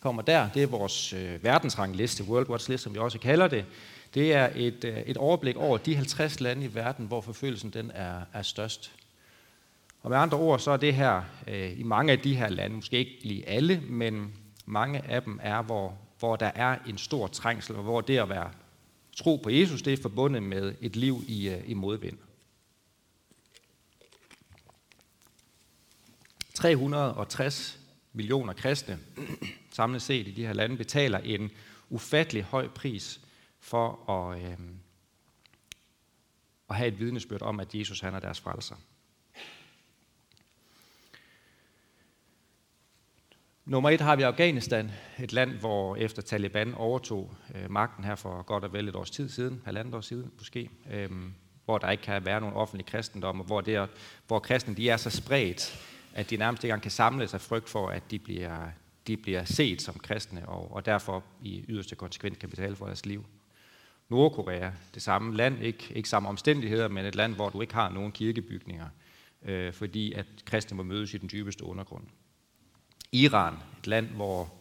Kommer 0.00 0.22
der, 0.22 0.48
det 0.54 0.62
er 0.62 0.66
vores 0.66 1.12
øh, 1.12 1.44
verdensrangliste, 1.44 2.24
World 2.24 2.48
Watch 2.48 2.70
List, 2.70 2.82
som 2.82 2.94
vi 2.94 2.98
også 2.98 3.18
kalder 3.18 3.48
det. 3.48 3.64
Det 4.14 4.34
er 4.34 4.50
et, 4.54 4.84
øh, 4.84 4.98
et 4.98 5.16
overblik 5.16 5.56
over 5.56 5.78
de 5.78 5.96
50 5.96 6.40
lande 6.40 6.64
i 6.64 6.74
verden, 6.74 7.06
hvor 7.06 7.20
forfølgelsen 7.20 7.70
den 7.70 7.90
er, 7.94 8.20
er 8.32 8.42
størst. 8.42 8.92
Og 10.02 10.10
med 10.10 10.18
andre 10.18 10.38
ord, 10.38 10.58
så 10.58 10.70
er 10.70 10.76
det 10.76 10.94
her 10.94 11.22
øh, 11.46 11.80
i 11.80 11.82
mange 11.82 12.12
af 12.12 12.18
de 12.18 12.36
her 12.36 12.48
lande, 12.48 12.76
måske 12.76 12.98
ikke 12.98 13.18
lige 13.22 13.48
alle, 13.48 13.80
men 13.80 14.32
mange 14.66 15.04
af 15.06 15.22
dem 15.22 15.40
er, 15.42 15.62
hvor, 15.62 15.98
hvor 16.18 16.36
der 16.36 16.50
er 16.54 16.76
en 16.86 16.98
stor 16.98 17.26
trængsel, 17.26 17.76
og 17.76 17.82
hvor 17.82 18.00
det 18.00 18.18
at 18.18 18.28
være 18.28 18.50
tro 19.16 19.36
på 19.36 19.50
Jesus, 19.50 19.82
det 19.82 19.92
er 19.92 20.02
forbundet 20.02 20.42
med 20.42 20.74
et 20.80 20.96
liv 20.96 21.24
i, 21.28 21.48
øh, 21.48 21.60
i 21.66 21.74
modvind. 21.74 22.18
360 26.54 27.77
millioner 28.12 28.52
kristne 28.52 28.98
samlet 29.72 30.02
set 30.02 30.28
i 30.28 30.30
de 30.30 30.46
her 30.46 30.52
lande 30.52 30.76
betaler 30.76 31.18
en 31.18 31.50
ufattelig 31.90 32.42
høj 32.42 32.68
pris 32.68 33.20
for 33.60 34.10
at, 34.10 34.42
øh, 34.42 34.58
at 36.70 36.76
have 36.76 36.88
et 36.88 36.98
vidnesbyrd 36.98 37.42
om, 37.42 37.60
at 37.60 37.74
Jesus 37.74 38.00
han 38.00 38.14
er 38.14 38.20
deres 38.20 38.40
frelser. 38.40 38.76
Nummer 43.64 43.90
et 43.90 44.00
har 44.00 44.16
vi 44.16 44.22
Afghanistan, 44.22 44.90
et 45.18 45.32
land, 45.32 45.50
hvor 45.50 45.96
efter 45.96 46.22
Taliban 46.22 46.74
overtog 46.74 47.34
øh, 47.54 47.70
magten 47.70 48.04
her 48.04 48.14
for 48.14 48.42
godt 48.42 48.64
og 48.64 48.72
vel 48.72 48.88
et 48.88 48.96
års 48.96 49.10
tid 49.10 49.28
siden, 49.28 49.62
halvandet 49.64 49.94
år 49.94 50.00
siden 50.00 50.32
måske, 50.38 50.70
øh, 50.90 51.10
hvor 51.64 51.78
der 51.78 51.90
ikke 51.90 52.02
kan 52.02 52.24
være 52.24 52.40
nogen 52.40 52.56
offentlig 52.56 52.86
kristendom, 52.86 53.40
og 53.40 53.46
hvor, 53.46 53.60
det 53.60 53.74
er, 53.74 53.86
hvor 54.26 54.38
kristne 54.38 54.74
de 54.74 54.90
er 54.90 54.96
så 54.96 55.10
spredt, 55.10 55.78
at 56.18 56.30
de 56.30 56.36
nærmest 56.36 56.64
ikke 56.64 56.72
engang 56.72 56.82
kan 56.82 56.90
samle 56.90 57.28
sig 57.28 57.40
frygt 57.40 57.68
for, 57.68 57.88
at 57.88 58.10
de 58.10 58.18
bliver, 58.18 58.68
de 59.06 59.16
bliver 59.16 59.44
set 59.44 59.82
som 59.82 59.98
kristne, 59.98 60.48
og, 60.48 60.72
og 60.72 60.86
derfor 60.86 61.24
i 61.42 61.64
yderste 61.68 61.96
konsekvens 61.96 62.38
kan 62.38 62.48
betale 62.48 62.76
for 62.76 62.86
deres 62.86 63.06
liv. 63.06 63.24
Nordkorea, 64.08 64.70
det 64.94 65.02
samme 65.02 65.36
land, 65.36 65.62
ikke, 65.62 65.92
ikke 65.94 66.08
samme 66.08 66.28
omstændigheder, 66.28 66.88
men 66.88 67.04
et 67.04 67.14
land, 67.14 67.34
hvor 67.34 67.48
du 67.48 67.60
ikke 67.60 67.74
har 67.74 67.90
nogen 67.90 68.12
kirkebygninger, 68.12 68.86
øh, 69.42 69.72
fordi 69.72 70.12
at 70.12 70.26
kristne 70.44 70.76
må 70.76 70.82
mødes 70.82 71.14
i 71.14 71.18
den 71.18 71.28
dybeste 71.32 71.64
undergrund. 71.64 72.04
Iran, 73.12 73.54
et 73.78 73.86
land, 73.86 74.06
hvor, 74.06 74.52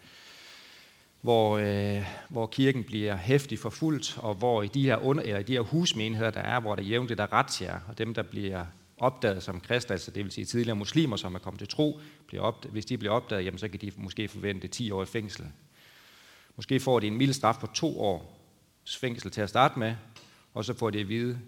hvor, 1.22 1.58
øh, 1.58 2.06
hvor 2.30 2.48
kirken 2.48 2.84
bliver 2.84 3.16
hæftigt 3.16 3.62
forfulgt, 3.62 4.18
og 4.22 4.36
hvor 4.36 4.64
i 4.64 4.68
de 4.68 4.84
her, 4.84 4.98
under, 4.98 5.24
eller 5.24 5.42
de 5.42 5.54
her 5.54 5.62
husmenigheder, 5.62 6.32
der 6.32 6.42
er, 6.42 6.60
hvor 6.60 6.76
der 6.76 6.84
jævnligt 6.84 7.20
er 7.20 7.34
retsjer, 7.34 7.80
og 7.88 7.98
dem, 7.98 8.14
der 8.14 8.24
bliver 8.24 8.66
opdaget 8.98 9.44
som 9.44 9.62
kristne, 9.62 9.94
altså 9.94 10.12
det 10.12 10.24
vil 10.24 10.32
sige 10.32 10.46
tidligere 10.46 10.76
muslimer, 10.76 11.16
som 11.16 11.36
er 11.36 11.40
kommet 11.40 11.60
til 11.60 11.68
tro, 11.68 12.00
bliver 12.28 12.44
opdaget, 12.44 12.72
hvis 12.72 12.86
de 12.86 12.98
bliver 12.98 13.14
opdaget, 13.14 13.46
jamen, 13.46 13.58
så 13.58 13.68
kan 13.68 13.80
de 13.82 13.92
måske 13.98 14.28
forvente 14.28 14.68
10 14.68 14.92
år 14.92 15.04
i 15.04 15.06
fængsel. 15.06 15.46
Måske 16.56 16.80
får 16.80 17.00
de 17.00 17.08
en 17.08 17.18
mild 17.18 17.34
straf 17.34 17.58
på 17.60 17.68
to 17.68 18.02
år 18.02 18.40
fængsel 19.00 19.32
til 19.32 19.42
at 19.42 19.50
starte 19.50 19.80
med, 19.80 19.96
og 20.54 20.66
så 20.66 20.74
får 20.74 20.90
de 20.90 21.00
at 21.00 21.10
vide, 21.10 21.40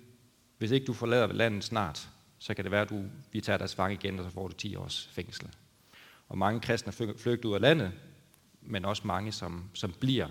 hvis 0.58 0.72
ikke 0.72 0.86
du 0.86 0.94
forlader 0.94 1.34
landet 1.34 1.64
snart, 1.64 2.10
så 2.40 2.54
kan 2.54 2.64
det 2.64 2.72
være, 2.72 2.82
at 2.82 2.90
du, 2.90 3.04
vi 3.32 3.42
tager 3.42 3.58
deres 3.58 3.76
fange 3.76 3.94
igen, 3.94 4.20
og 4.20 4.26
så 4.26 4.32
får 4.32 4.48
du 4.48 4.54
10 4.54 4.76
års 4.76 5.10
fængsel. 5.12 5.48
Og 6.30 6.38
mange 6.38 6.60
kristne 6.60 6.94
flygter 7.18 7.50
ud 7.50 7.54
af 7.54 7.62
landet, 7.62 7.92
men 8.62 8.86
også 8.86 9.08
mange, 9.08 9.32
som, 9.32 9.64
som 9.74 9.94
bliver 10.00 10.28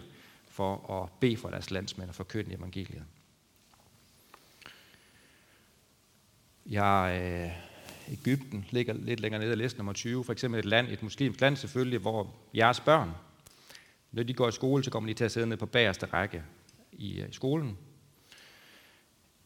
for 0.49 1.03
at 1.03 1.11
bede 1.21 1.37
for 1.37 1.51
deres 1.51 1.71
landsmænd 1.71 2.09
og 2.09 2.15
forkynde 2.15 2.55
evangeliet. 2.55 3.05
Jeg, 6.71 7.21
øh, 7.23 7.69
Ægypten 8.13 8.65
ligger 8.71 8.95
lidt 8.95 9.21
længere 9.21 9.41
nede 9.41 9.53
af 9.53 9.59
listen, 9.59 9.79
nummer 9.79 9.93
20. 9.93 10.25
For 10.25 10.33
eksempel 10.33 10.59
et 10.59 10.65
land, 10.65 10.89
et 10.89 11.03
muslimsk 11.03 11.41
land 11.41 11.57
selvfølgelig, 11.57 11.99
hvor 11.99 12.35
jeres 12.55 12.81
børn, 12.81 13.11
når 14.13 14.23
de 14.23 14.35
går 14.35 14.49
i 14.49 14.53
skole, 14.53 14.85
så 14.85 14.91
kommer 14.91 15.11
de 15.11 15.15
til 15.15 15.25
at 15.25 15.33
sidde 15.33 15.47
nede 15.47 15.57
på 15.57 15.67
bagerste 15.67 16.07
række 16.07 16.43
i 16.93 17.21
i 17.21 17.25
skolen, 17.31 17.79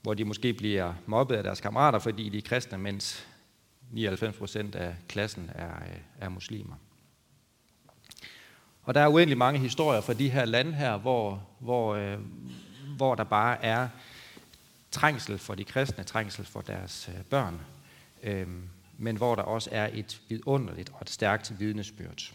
hvor 0.02 0.14
de 0.14 0.24
måske 0.24 0.52
bliver 0.52 0.94
mobbet 1.06 1.36
af 1.36 1.42
deres 1.42 1.60
kammerater, 1.60 1.98
fordi 1.98 2.28
de 2.28 2.38
er 2.38 2.42
kristne, 2.42 2.78
mens 2.78 3.26
99 3.90 4.36
procent 4.36 4.74
af 4.74 4.94
klassen 5.08 5.50
er, 5.54 5.74
øh, 5.76 5.98
er 6.18 6.28
muslimer. 6.28 6.74
Og 8.82 8.94
der 8.94 9.00
er 9.00 9.08
uendelig 9.08 9.38
mange 9.38 9.60
historier 9.60 10.00
fra 10.00 10.12
de 10.12 10.30
her 10.30 10.44
lande 10.44 10.72
her, 10.72 10.96
hvor, 10.96 11.48
hvor, 11.58 11.94
øh, 11.94 12.18
hvor 12.96 13.14
der 13.14 13.24
bare 13.24 13.64
er 13.64 13.88
trængsel 14.92 15.38
for 15.38 15.54
de 15.54 15.64
kristne, 15.64 16.04
trængsel 16.04 16.44
for 16.44 16.60
deres 16.60 17.10
øh, 17.14 17.24
børn, 17.24 17.60
øh, 18.22 18.46
men 18.98 19.16
hvor 19.16 19.34
der 19.34 19.42
også 19.42 19.70
er 19.72 19.90
et 19.92 20.20
vidunderligt 20.28 20.90
og 20.90 20.98
et 21.02 21.10
stærkt 21.10 21.52
vidnesbyrd. 21.58 22.32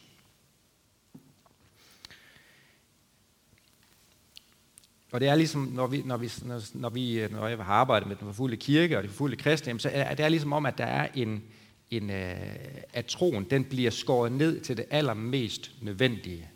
Og 5.12 5.20
det 5.20 5.28
er 5.28 5.36
ligesom, 5.36 5.62
når 5.62 5.88
vi, 5.88 6.02
når 6.02 6.18
vi, 6.18 6.32
når 6.74 6.90
vi 6.90 7.20
øh, 7.20 7.32
når 7.32 7.48
jeg 7.48 7.58
har 7.58 7.74
arbejdet 7.74 8.08
med 8.08 8.16
den 8.16 8.28
forfulde 8.28 8.58
kirke 8.58 8.98
og 8.98 9.04
de 9.04 9.08
forfulde 9.08 9.36
kristne, 9.36 9.80
så 9.80 9.90
er 9.94 10.16
det 10.16 10.26
er 10.26 10.30
ligesom 10.30 10.54
om, 10.54 10.66
at 10.66 10.78
der 10.78 10.86
er 10.86 11.08
en, 11.16 11.44
en, 11.92 12.10
øh, 12.10 12.56
at 12.94 13.06
troen 13.06 13.44
den 13.44 13.64
bliver 13.66 13.92
skåret 13.92 14.32
ned 14.32 14.60
til 14.62 14.78
det 14.78 14.86
allermest 14.90 15.72
nødvendige 15.82 16.50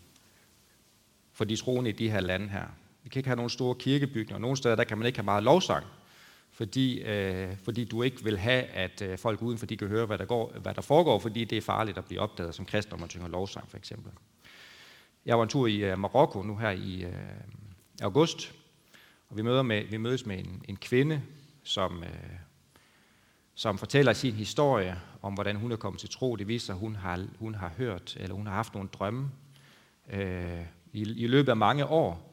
for 1.34 1.46
de 1.46 1.56
troende 1.56 1.90
i 1.90 1.94
de 1.94 2.10
her 2.10 2.20
lande 2.20 2.50
her. 2.50 2.68
Vi 3.04 3.10
kan 3.10 3.20
ikke 3.20 3.30
have 3.30 3.36
nogen 3.36 3.50
store 3.50 3.76
kirkebygninger, 3.76 4.40
nogle 4.40 4.58
steder 4.58 4.76
der 4.76 4.84
kan 4.84 4.98
man 4.98 5.08
ikke 5.08 5.20
have 5.20 5.26
meget 5.26 5.44
lovsang, 5.44 5.86
fordi, 6.52 7.02
øh, 7.02 7.58
fordi 7.64 7.86
du 7.86 8.02
ikke 8.02 8.24
vil 8.24 8.38
have, 8.38 8.64
at 8.64 9.02
øh, 9.02 9.18
folk 9.18 9.42
udenfor 9.42 9.66
de 9.66 9.78
kan 9.78 9.88
høre, 9.88 10.06
hvad 10.06 10.18
der, 10.18 10.26
går, 10.26 10.54
hvad 10.62 10.74
der 10.74 10.82
foregår, 10.82 11.20
fordi 11.20 11.46
det 11.46 11.58
er 11.58 11.62
farligt 11.62 11.98
at 11.98 12.06
blive 12.06 12.22
opdaget 12.22 12.56
som 12.56 12.66
kristen, 12.66 12.92
når 12.92 13.00
man 13.00 13.10
synger 13.10 13.28
lovsang 13.28 13.70
for 13.70 13.78
eksempel. 13.78 14.12
Jeg 15.26 15.38
var 15.38 15.44
en 15.44 15.50
tur 15.50 15.68
i 15.68 15.78
øh, 15.78 16.00
Marokko 16.00 16.42
nu 16.42 16.58
her 16.58 16.70
i 16.70 17.04
øh, 17.04 17.14
august, 18.02 18.54
og 19.30 19.38
vi, 19.38 19.42
møder 19.42 19.62
med, 19.62 19.84
vi 19.84 19.98
mødes 19.98 20.26
med 20.26 20.40
en, 20.40 20.62
en 20.68 20.76
kvinde, 20.76 21.22
som, 21.64 22.04
øh, 22.04 22.10
som 23.56 23.78
fortæller 23.78 24.14
sin 24.14 24.34
historie 24.34 25.02
om, 25.22 25.34
hvordan 25.34 25.56
hun 25.56 25.72
er 25.72 25.76
kommet 25.76 26.00
til 26.00 26.10
tro. 26.10 26.36
Det 26.36 26.48
viser, 26.48 26.74
at 26.74 26.80
hun 26.80 26.96
har, 26.96 27.26
hun 27.40 27.56
har 27.56 27.72
hørt, 27.78 28.18
eller 28.20 28.36
hun 28.36 28.48
har 28.48 28.54
haft 28.54 28.74
nogle 28.74 28.90
drømme 28.90 29.32
øh, 30.10 30.62
i, 30.94 31.02
i 31.02 31.28
løbet 31.28 31.50
af 31.50 31.58
mange 31.58 31.86
år. 31.86 32.31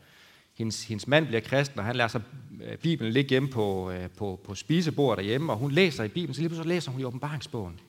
Hendes, 0.58 0.84
hendes 0.84 1.06
mand 1.06 1.26
bliver 1.26 1.40
kristen, 1.40 1.78
og 1.78 1.84
han 1.84 1.96
lader 1.96 2.08
sig 2.08 2.22
øh, 2.64 2.76
Bibelen 2.76 3.12
ligge 3.12 3.28
hjemme 3.28 3.48
på, 3.48 3.90
øh, 3.90 4.10
på, 4.10 4.40
på 4.44 4.54
spisebordet 4.54 5.18
derhjemme, 5.22 5.52
og 5.52 5.58
hun 5.58 5.70
læser 5.70 6.04
i 6.04 6.08
Bibelen, 6.08 6.34
så 6.34 6.40
lige 6.40 6.48
pludselig 6.48 6.68
læser 6.68 6.90
hun 6.90 7.00
i 7.00 7.04
åbenbaringsbogen. 7.04 7.80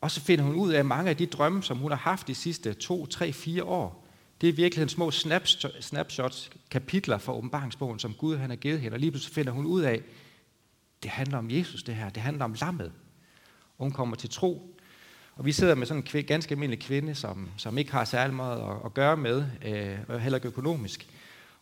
Og 0.00 0.10
så 0.10 0.20
finder 0.20 0.44
hun 0.44 0.54
ud 0.54 0.72
af 0.72 0.84
mange 0.84 1.10
af 1.10 1.16
de 1.16 1.26
drømme, 1.26 1.62
som 1.62 1.78
hun 1.78 1.90
har 1.90 1.98
haft 1.98 2.26
de 2.26 2.34
sidste 2.34 2.74
to, 2.74 3.06
tre, 3.06 3.32
fire 3.32 3.64
år. 3.64 4.06
Det 4.40 4.48
er 4.48 4.52
virkelig 4.52 4.90
små 4.90 5.10
snapshots, 5.80 6.50
kapitler 6.70 7.18
fra 7.18 7.34
åbenbaringsbogen, 7.34 7.98
som 7.98 8.14
Gud 8.14 8.36
han 8.36 8.50
har 8.50 8.56
givet 8.56 8.80
hende. 8.80 8.94
Og 8.94 8.98
lige 9.00 9.10
pludselig 9.10 9.34
finder 9.34 9.52
hun 9.52 9.66
ud 9.66 9.82
af, 9.82 10.02
det 11.02 11.10
handler 11.10 11.38
om 11.38 11.50
Jesus 11.50 11.82
det 11.82 11.94
her. 11.94 12.10
Det 12.10 12.22
handler 12.22 12.44
om 12.44 12.54
lammet. 12.60 12.92
Og 13.78 13.84
hun 13.84 13.92
kommer 13.92 14.16
til 14.16 14.30
tro. 14.30 14.76
Og 15.34 15.46
vi 15.46 15.52
sidder 15.52 15.74
med 15.74 15.86
sådan 15.86 16.04
en 16.14 16.24
ganske 16.24 16.52
almindelig 16.52 16.80
kvinde, 16.80 17.14
som, 17.14 17.48
som 17.56 17.78
ikke 17.78 17.92
har 17.92 18.04
særlig 18.04 18.36
meget 18.36 18.60
at, 18.60 18.76
at 18.84 18.94
gøre 18.94 19.16
med, 19.16 19.44
øh, 19.64 19.98
og 20.08 20.20
heller 20.20 20.36
ikke 20.36 20.48
økonomisk, 20.48 21.08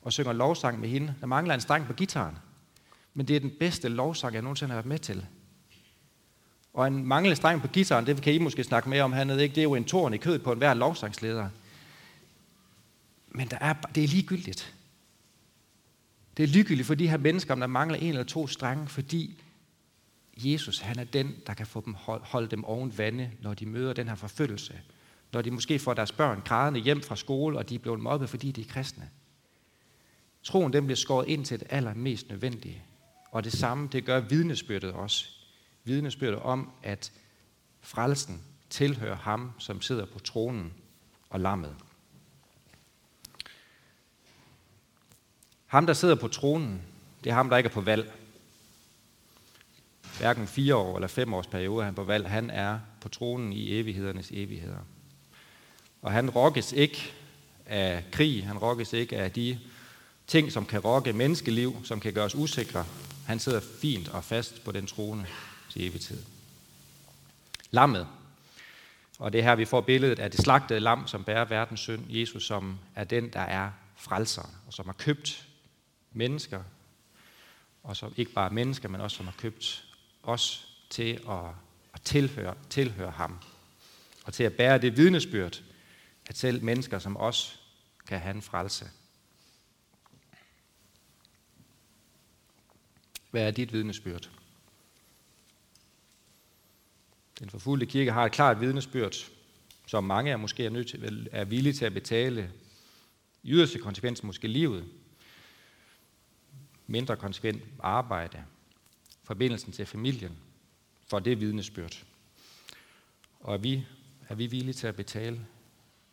og 0.02 0.12
synger 0.12 0.32
lovsang 0.32 0.80
med 0.80 0.88
hende. 0.88 1.14
Der 1.20 1.26
mangler 1.26 1.54
en 1.54 1.60
streng 1.60 1.86
på 1.86 1.92
gitaren. 1.92 2.36
Men 3.14 3.28
det 3.28 3.36
er 3.36 3.40
den 3.40 3.52
bedste 3.60 3.88
lovsang, 3.88 4.34
jeg 4.34 4.42
nogensinde 4.42 4.70
har 4.70 4.76
været 4.76 4.86
med 4.86 4.98
til. 4.98 5.26
Og 6.72 6.86
en 6.86 7.06
manglende 7.06 7.36
streng 7.36 7.60
på 7.60 7.68
gitaren, 7.68 8.06
det 8.06 8.22
kan 8.22 8.32
I 8.32 8.38
måske 8.38 8.64
snakke 8.64 8.88
mere 8.88 9.02
om 9.02 9.12
hernede, 9.12 9.42
ikke? 9.42 9.54
det 9.54 9.60
er 9.60 9.64
jo 9.64 9.74
en 9.74 9.84
torn 9.84 10.14
i 10.14 10.16
kødet 10.16 10.42
på 10.42 10.52
enhver 10.52 10.74
lovsangsleder. 10.74 11.48
Men 13.28 13.48
der 13.48 13.58
er, 13.60 13.72
det 13.72 14.04
er 14.04 14.08
ligegyldigt. 14.08 14.74
Det 16.36 16.42
er 16.42 16.46
ligegyldigt 16.46 16.86
for 16.86 16.94
de 16.94 17.08
her 17.08 17.16
mennesker, 17.16 17.52
om 17.52 17.60
der 17.60 17.66
mangler 17.66 17.98
en 17.98 18.08
eller 18.08 18.24
to 18.24 18.46
strenge, 18.46 18.86
fordi 18.86 19.42
Jesus, 20.36 20.78
han 20.78 20.98
er 20.98 21.04
den, 21.04 21.36
der 21.46 21.54
kan 21.54 21.66
få 21.66 21.82
dem 21.84 21.94
holde 22.04 22.48
dem 22.48 22.64
oven 22.64 22.98
vande, 22.98 23.30
når 23.42 23.54
de 23.54 23.66
møder 23.66 23.92
den 23.92 24.08
her 24.08 24.14
forfølgelse. 24.14 24.80
Når 25.32 25.42
de 25.42 25.50
måske 25.50 25.78
får 25.78 25.94
deres 25.94 26.12
børn 26.12 26.42
grædende 26.44 26.80
hjem 26.80 27.02
fra 27.02 27.16
skole, 27.16 27.58
og 27.58 27.68
de 27.68 27.74
er 27.74 27.78
blevet 27.78 28.00
mobbet, 28.00 28.30
fordi 28.30 28.52
de 28.52 28.60
er 28.60 28.64
kristne. 28.64 29.08
Troen 30.48 30.72
den 30.72 30.84
bliver 30.84 30.96
skåret 30.96 31.28
ind 31.28 31.44
til 31.44 31.60
det 31.60 31.66
allermest 31.70 32.28
nødvendige. 32.28 32.82
Og 33.30 33.44
det 33.44 33.52
samme, 33.52 33.88
det 33.92 34.04
gør 34.04 34.20
vidnesbyrdet 34.20 34.92
også. 34.92 35.26
Vidnesbyrdet 35.84 36.38
om, 36.38 36.70
at 36.82 37.12
frelsen 37.80 38.42
tilhører 38.70 39.16
ham, 39.16 39.52
som 39.58 39.82
sidder 39.82 40.06
på 40.06 40.18
tronen 40.18 40.72
og 41.30 41.40
lammet. 41.40 41.76
Ham, 45.66 45.86
der 45.86 45.92
sidder 45.92 46.14
på 46.14 46.28
tronen, 46.28 46.82
det 47.24 47.30
er 47.30 47.34
ham, 47.34 47.48
der 47.48 47.56
ikke 47.56 47.68
er 47.68 47.74
på 47.74 47.80
valg. 47.80 48.12
Hverken 50.18 50.46
fire 50.46 50.76
år 50.76 50.96
eller 50.96 51.08
fem 51.08 51.34
års 51.34 51.46
periode 51.46 51.80
er 51.80 51.84
han 51.84 51.94
på 51.94 52.04
valg. 52.04 52.28
Han 52.28 52.50
er 52.50 52.78
på 53.00 53.08
tronen 53.08 53.52
i 53.52 53.80
evighedernes 53.80 54.30
evigheder. 54.30 54.80
Og 56.02 56.12
han 56.12 56.30
rokkes 56.30 56.72
ikke 56.72 57.12
af 57.66 58.04
krig, 58.12 58.46
han 58.46 58.58
rokkes 58.58 58.92
ikke 58.92 59.16
af 59.16 59.32
de 59.32 59.58
ting, 60.28 60.52
som 60.52 60.66
kan 60.66 60.80
rokke 60.80 61.12
menneskeliv, 61.12 61.76
som 61.84 62.00
kan 62.00 62.12
gøre 62.12 62.24
os 62.24 62.34
usikre. 62.34 62.86
Han 63.26 63.38
sidder 63.38 63.60
fint 63.60 64.08
og 64.08 64.24
fast 64.24 64.64
på 64.64 64.72
den 64.72 64.86
trone 64.86 65.26
til 65.70 65.88
evig 65.88 66.00
tid. 66.00 66.22
Lammet. 67.70 68.06
Og 69.18 69.32
det 69.32 69.38
er 69.38 69.42
her, 69.42 69.54
vi 69.54 69.64
får 69.64 69.80
billedet 69.80 70.18
af 70.18 70.30
det 70.30 70.40
slagtede 70.40 70.80
lam, 70.80 71.06
som 71.06 71.24
bærer 71.24 71.44
verdens 71.44 71.80
synd. 71.80 72.04
Jesus, 72.08 72.46
som 72.46 72.78
er 72.94 73.04
den, 73.04 73.32
der 73.32 73.40
er 73.40 73.70
frelser, 73.96 74.50
og 74.66 74.72
som 74.72 74.86
har 74.86 74.92
købt 74.92 75.46
mennesker, 76.12 76.62
og 77.82 77.96
som 77.96 78.14
ikke 78.16 78.32
bare 78.32 78.50
mennesker, 78.50 78.88
men 78.88 79.00
også 79.00 79.16
som 79.16 79.26
har 79.26 79.34
købt 79.38 79.84
os 80.22 80.68
til 80.90 81.20
at, 81.28 81.44
at 81.94 82.02
tilhøre, 82.04 82.54
tilhøre 82.70 83.10
ham, 83.10 83.38
og 84.24 84.32
til 84.32 84.44
at 84.44 84.52
bære 84.52 84.78
det 84.78 84.96
vidnesbyrd, 84.96 85.62
at 86.26 86.38
selv 86.38 86.64
mennesker 86.64 86.98
som 86.98 87.16
os 87.16 87.60
kan 88.08 88.20
have 88.20 88.34
en 88.34 88.42
frelse. 88.42 88.86
Hvad 93.30 93.46
er 93.46 93.50
dit 93.50 93.72
vidnesbyrd? 93.72 94.30
Den 97.38 97.50
forfulgte 97.50 97.86
kirke 97.86 98.12
har 98.12 98.24
et 98.24 98.32
klart 98.32 98.60
vidnesbyrd, 98.60 99.30
som 99.86 100.04
mange 100.04 100.30
er 100.30 100.36
måske 100.36 100.64
er, 100.64 100.70
nødt 100.70 100.88
til, 100.88 101.28
er 101.32 101.44
villige 101.44 101.72
til 101.72 101.84
at 101.84 101.94
betale 101.94 102.52
i 103.42 103.52
yderste 103.52 103.78
konsekvens 103.78 104.22
måske 104.22 104.48
livet 104.48 104.88
mindre 106.88 107.16
konsekvent 107.16 107.62
arbejde, 107.78 108.44
forbindelsen 109.22 109.72
til 109.72 109.86
familien, 109.86 110.38
for 111.06 111.18
det 111.18 111.40
vidnesbyrd. 111.40 112.04
Og 113.40 113.54
er 113.54 113.58
vi, 113.58 113.84
er 114.28 114.34
vi 114.34 114.46
villige 114.46 114.72
til 114.72 114.86
at 114.86 114.96
betale 114.96 115.46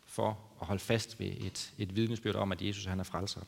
for 0.06 0.38
at 0.60 0.66
holde 0.66 0.80
fast 0.80 1.20
ved 1.20 1.26
et, 1.26 1.72
et 1.78 1.96
vidnesbyrd 1.96 2.34
om, 2.34 2.52
at 2.52 2.62
Jesus 2.62 2.84
han 2.84 3.00
er 3.00 3.04
frelser. 3.04 3.40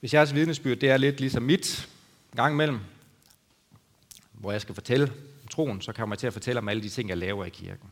Hvis 0.00 0.14
jeres 0.14 0.34
vidnesbyrd 0.34 0.76
det 0.76 0.90
er 0.90 0.96
lidt 0.96 1.20
ligesom 1.20 1.42
mit, 1.42 1.88
gang 2.36 2.54
imellem, 2.54 2.80
hvor 4.32 4.52
jeg 4.52 4.60
skal 4.60 4.74
fortælle 4.74 5.12
troen, 5.50 5.80
så 5.80 5.92
kommer 5.92 6.14
jeg 6.14 6.18
til 6.18 6.26
at 6.26 6.32
fortælle 6.32 6.58
om 6.58 6.68
alle 6.68 6.82
de 6.82 6.88
ting, 6.88 7.08
jeg 7.08 7.16
laver 7.16 7.44
i 7.44 7.48
kirken. 7.48 7.90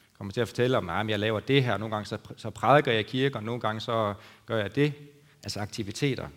Jeg 0.00 0.18
kommer 0.18 0.32
til 0.32 0.40
at 0.40 0.48
fortælle 0.48 0.78
om, 0.78 0.88
at 0.88 1.10
jeg 1.10 1.18
laver 1.18 1.40
det 1.40 1.64
her, 1.64 1.76
nogle 1.76 1.94
gange 1.94 2.06
så, 2.06 2.18
så 2.36 2.50
prædiker 2.50 2.92
jeg 2.92 3.00
i 3.00 3.02
kirken, 3.02 3.36
og 3.36 3.42
nogle 3.42 3.60
gange 3.60 3.80
så 3.80 4.14
gør 4.46 4.58
jeg 4.58 4.74
det, 4.74 4.92
altså 5.42 5.60
aktiviteter. 5.60 6.28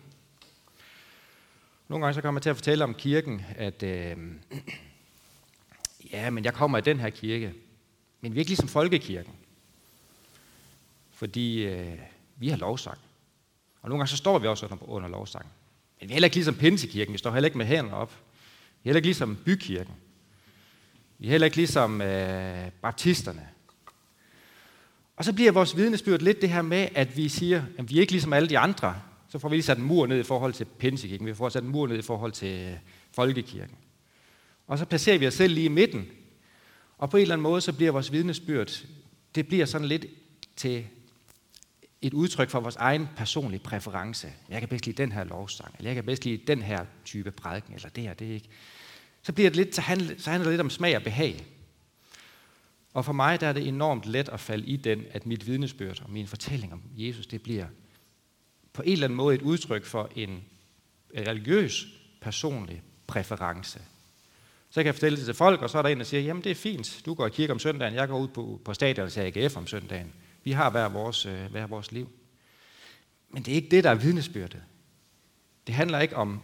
Nogle 1.88 2.04
gange 2.04 2.14
så 2.14 2.20
kommer 2.20 2.38
jeg 2.38 2.42
til 2.42 2.50
at 2.50 2.56
fortælle 2.56 2.84
om 2.84 2.94
kirken, 2.94 3.42
at 3.56 3.82
øh, 3.82 4.16
ja, 6.12 6.30
men 6.30 6.44
jeg 6.44 6.54
kommer 6.54 6.78
i 6.78 6.80
den 6.80 7.00
her 7.00 7.10
kirke, 7.10 7.54
men 8.20 8.34
vi 8.34 8.38
er 8.38 8.40
ikke 8.40 8.50
ligesom 8.50 8.68
folkekirken. 8.68 9.32
Fordi 11.12 11.64
øh, 11.64 11.98
vi 12.36 12.48
har 12.48 12.56
lovsang. 12.56 12.98
Og 13.82 13.88
nogle 13.88 14.00
gange 14.00 14.08
så 14.08 14.16
står 14.16 14.38
vi 14.38 14.46
også 14.46 14.66
under, 14.66 14.88
under 14.90 15.08
lovsangen. 15.08 15.50
Men 16.00 16.08
vi 16.08 16.12
er 16.12 16.14
heller 16.14 16.26
ikke 16.26 16.36
ligesom 16.36 16.54
Pinsekirken, 16.54 17.12
vi 17.12 17.18
står 17.18 17.32
heller 17.32 17.46
ikke 17.46 17.58
med 17.58 17.66
hænderne 17.66 17.96
op. 17.96 18.10
Vi 18.82 18.88
er 18.88 18.90
heller 18.90 18.98
ikke 18.98 19.08
ligesom 19.08 19.36
bykirken. 19.44 19.94
Vi 21.18 21.26
er 21.26 21.30
heller 21.30 21.44
ikke 21.44 21.56
ligesom 21.56 22.00
øh, 22.00 22.70
baptisterne. 22.82 23.48
Og 25.16 25.24
så 25.24 25.32
bliver 25.32 25.52
vores 25.52 25.76
vidnesbyrd 25.76 26.20
lidt 26.20 26.40
det 26.40 26.50
her 26.50 26.62
med, 26.62 26.88
at 26.94 27.16
vi 27.16 27.28
siger, 27.28 27.62
at 27.78 27.90
vi 27.90 27.96
er 27.96 28.00
ikke 28.00 28.12
ligesom 28.12 28.32
alle 28.32 28.48
de 28.48 28.58
andre. 28.58 28.94
Så 29.28 29.38
får 29.38 29.48
vi 29.48 29.56
lige 29.56 29.62
sat 29.62 29.78
en 29.78 29.84
mur 29.84 30.06
ned 30.06 30.20
i 30.20 30.22
forhold 30.22 30.52
til 30.52 30.64
Pinsekirken. 30.64 31.26
Vi 31.26 31.34
får 31.34 31.48
sat 31.48 31.62
en 31.62 31.68
mur 31.68 31.86
ned 31.86 31.98
i 31.98 32.02
forhold 32.02 32.32
til 32.32 32.60
øh, 32.60 32.76
Folkekirken. 33.14 33.76
Og 34.66 34.78
så 34.78 34.84
placerer 34.84 35.18
vi 35.18 35.26
os 35.26 35.34
selv 35.34 35.54
lige 35.54 35.64
i 35.64 35.68
midten. 35.68 36.06
Og 36.98 37.10
på 37.10 37.16
en 37.16 37.20
eller 37.20 37.34
anden 37.34 37.42
måde, 37.42 37.60
så 37.60 37.72
bliver 37.72 37.92
vores 37.92 38.12
vidnesbyrd, 38.12 38.84
det 39.34 39.48
bliver 39.48 39.66
sådan 39.66 39.86
lidt 39.86 40.06
til 40.56 40.86
et 42.02 42.14
udtryk 42.14 42.50
for 42.50 42.60
vores 42.60 42.76
egen 42.76 43.08
personlige 43.16 43.60
præference. 43.60 44.32
Jeg 44.48 44.60
kan 44.60 44.68
bedst 44.68 44.86
lide 44.86 45.02
den 45.02 45.12
her 45.12 45.24
lovsang, 45.24 45.74
eller 45.78 45.90
jeg 45.90 45.94
kan 45.94 46.04
bedst 46.04 46.24
lide 46.24 46.42
den 46.46 46.62
her 46.62 46.84
type 47.04 47.30
prædiken, 47.30 47.74
eller 47.74 47.88
det 47.88 48.04
her, 48.04 48.14
det 48.14 48.28
er 48.28 48.34
ikke. 48.34 48.48
Så, 49.22 49.32
bliver 49.32 49.50
det 49.50 49.56
lidt, 49.56 49.74
så, 49.74 49.80
handler, 49.80 50.14
så 50.18 50.30
handler 50.30 50.44
det 50.44 50.52
lidt 50.52 50.60
om 50.60 50.70
smag 50.70 50.96
og 50.96 51.02
behag. 51.02 51.44
Og 52.94 53.04
for 53.04 53.12
mig 53.12 53.40
der 53.40 53.46
er 53.46 53.52
det 53.52 53.68
enormt 53.68 54.06
let 54.06 54.28
at 54.28 54.40
falde 54.40 54.66
i 54.66 54.76
den, 54.76 55.04
at 55.10 55.26
mit 55.26 55.46
vidnesbyrd 55.46 56.02
og 56.02 56.10
min 56.10 56.26
fortælling 56.26 56.72
om 56.72 56.82
Jesus, 56.96 57.26
det 57.26 57.42
bliver 57.42 57.66
på 58.72 58.82
en 58.82 58.92
eller 58.92 59.04
anden 59.04 59.16
måde 59.16 59.34
et 59.34 59.42
udtryk 59.42 59.84
for 59.84 60.10
en 60.16 60.44
religiøs, 61.16 61.86
personlig 62.20 62.82
præference. 63.06 63.80
Så 64.70 64.80
jeg 64.80 64.84
kan 64.84 64.86
jeg 64.86 64.94
fortælle 64.94 65.18
det 65.18 65.24
til 65.24 65.34
folk, 65.34 65.62
og 65.62 65.70
så 65.70 65.78
er 65.78 65.82
der 65.82 65.88
en, 65.88 65.98
der 65.98 66.04
siger, 66.04 66.20
jamen 66.20 66.44
det 66.44 66.50
er 66.50 66.54
fint, 66.54 67.02
du 67.06 67.14
går 67.14 67.26
i 67.26 67.30
kirke 67.30 67.52
om 67.52 67.58
søndagen, 67.58 67.94
jeg 67.94 68.08
går 68.08 68.18
ud 68.18 68.28
på, 68.28 68.60
på 68.64 68.74
stadion 68.74 69.10
til 69.10 69.20
AGF 69.20 69.56
om 69.56 69.66
søndagen. 69.66 70.12
Vi 70.48 70.52
har 70.52 70.70
hver 70.70 70.88
vores, 70.88 71.26
øh, 71.26 71.50
hver 71.50 71.66
vores 71.66 71.92
liv. 71.92 72.10
Men 73.30 73.42
det 73.42 73.52
er 73.52 73.56
ikke 73.56 73.68
det, 73.68 73.84
der 73.84 73.90
er 73.90 73.94
vidnesbyrdet. 73.94 74.62
Det 75.66 75.74
handler 75.74 76.00
ikke 76.00 76.16
om 76.16 76.42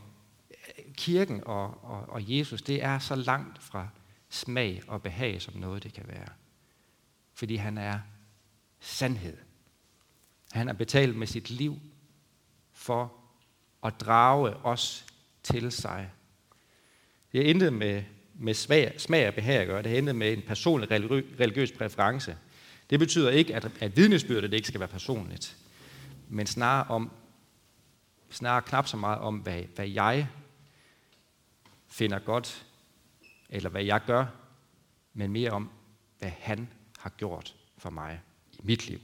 øh, 0.51 0.95
kirken 0.95 1.43
og, 1.47 1.85
og, 1.85 2.09
og 2.09 2.37
Jesus. 2.37 2.63
Det 2.63 2.83
er 2.83 2.99
så 2.99 3.15
langt 3.15 3.63
fra 3.63 3.89
smag 4.29 4.83
og 4.89 5.03
behag, 5.03 5.43
som 5.43 5.57
noget 5.57 5.83
det 5.83 5.93
kan 5.93 6.05
være. 6.09 6.29
Fordi 7.35 7.57
han 7.57 7.79
er 7.79 7.99
sandhed. 8.81 9.37
Han 10.53 10.67
har 10.67 10.75
betalt 10.75 11.17
med 11.17 11.27
sit 11.27 11.51
liv 11.51 11.81
for 12.73 13.13
at 13.85 14.01
drage 14.01 14.57
os 14.57 15.07
til 15.43 15.73
sig. 15.73 16.11
Det 17.33 17.41
er 17.41 17.51
intet 17.51 17.73
med, 17.73 18.03
med 18.35 18.55
smag, 18.55 19.01
smag 19.01 19.29
og 19.29 19.35
behag 19.35 19.61
at 19.61 19.67
gøre. 19.67 19.83
Det 19.83 19.93
er 19.93 19.99
intet 19.99 20.17
med 20.17 20.33
en 20.33 20.43
personlig 20.43 20.91
religiøs 21.41 21.73
præference. 21.73 22.37
Det 22.95 23.01
betyder 23.01 23.31
ikke, 23.31 23.55
at, 23.55 23.71
at 23.81 23.97
vidnesbyrdet 23.97 24.53
ikke 24.53 24.69
skal 24.69 24.81
være 24.81 24.89
personligt, 24.89 25.57
men 26.29 26.47
snarere, 26.47 26.87
om, 26.89 27.11
snarere 28.31 28.63
knap 28.63 28.87
så 28.87 28.97
meget 28.97 29.19
om, 29.19 29.39
hvad, 29.39 29.63
hvad 29.63 29.89
jeg 29.89 30.29
finder 31.89 32.19
godt, 32.19 32.67
eller 33.49 33.71
hvad 33.71 33.85
jeg 33.85 34.01
gør, 34.07 34.27
men 35.15 35.33
mere 35.33 35.51
om, 35.51 35.71
hvad 36.19 36.31
han 36.39 36.69
har 36.99 37.11
gjort 37.11 37.55
for 37.79 37.91
mig 37.91 38.21
i 38.53 38.61
mit 38.63 38.89
liv. 38.89 39.01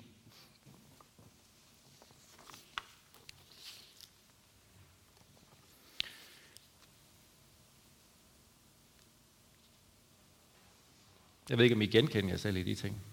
Jeg 11.48 11.58
ved 11.58 11.64
ikke, 11.64 11.74
om 11.76 11.82
I 11.82 11.86
genkender 11.86 12.30
jer 12.30 12.36
selv 12.36 12.56
i 12.56 12.62
de 12.62 12.74
ting. 12.74 13.09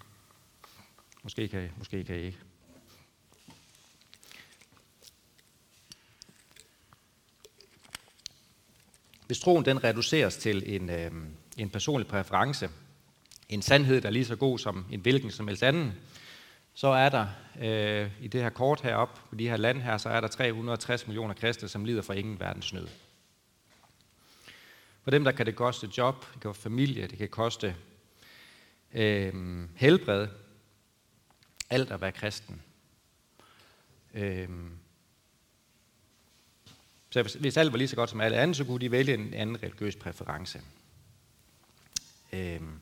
Måske 1.28 1.48
kan 1.48 1.66
I, 1.66 1.68
måske 1.78 2.04
kan 2.04 2.16
I 2.16 2.22
ikke. 2.22 2.38
Hvis 9.26 9.40
troen 9.40 9.66
den 9.66 9.84
reduceres 9.84 10.38
til 10.38 10.76
en, 10.76 10.90
øh, 10.90 11.12
en 11.58 11.70
personlig 11.70 12.08
præference, 12.08 12.70
en 13.50 13.62
sandhed, 13.62 14.02
der 14.02 14.08
er 14.08 14.12
lige 14.12 14.26
så 14.26 14.36
god 14.36 14.60
som 14.60 14.86
en 14.92 15.00
hvilken 15.00 15.32
som 15.32 15.48
helst 15.48 15.64
anden, 15.64 15.94
så 16.74 16.88
er 16.88 17.10
der 17.10 17.28
øh, 17.60 18.12
i 18.22 18.28
det 18.28 18.42
her 18.42 18.50
kort 18.50 18.82
heroppe, 18.82 19.22
på 19.30 19.36
de 19.36 19.50
her 19.50 19.58
land 19.58 19.82
her, 19.82 19.98
så 19.98 20.10
er 20.10 20.22
der 20.22 20.28
360 20.28 21.08
millioner 21.08 21.34
kristne, 21.34 21.68
som 21.68 21.86
lider 21.86 22.02
for 22.02 22.14
ingen 22.14 22.40
verdens 22.40 22.74
nød. 22.74 22.88
For 25.04 25.12
dem 25.12 25.24
der 25.24 25.32
kan 25.32 25.46
det 25.46 25.56
koste 25.56 25.90
job, 25.98 26.26
det 26.34 26.42
kan 26.42 26.56
familie, 26.56 27.08
det 27.08 27.18
kan 27.18 27.30
koste 27.30 27.76
øh, 28.94 29.34
helbred, 29.76 30.28
alt 31.70 31.92
at 31.92 32.02
være 32.02 32.12
kristen. 32.12 32.62
Øhm. 34.14 34.78
Så 37.10 37.22
hvis, 37.22 37.34
hvis 37.34 37.58
alt 37.58 37.72
var 37.72 37.78
lige 37.78 37.88
så 37.88 37.96
godt 37.96 38.10
som 38.10 38.22
alle 38.22 38.38
andre, 38.38 38.56
så 38.56 38.66
kunne 38.66 38.80
de 38.80 38.92
vælge 38.92 39.14
en 39.14 39.34
anden 39.34 39.64
religiøs 39.64 39.96
præference. 39.96 40.62
Øhm. 42.34 42.80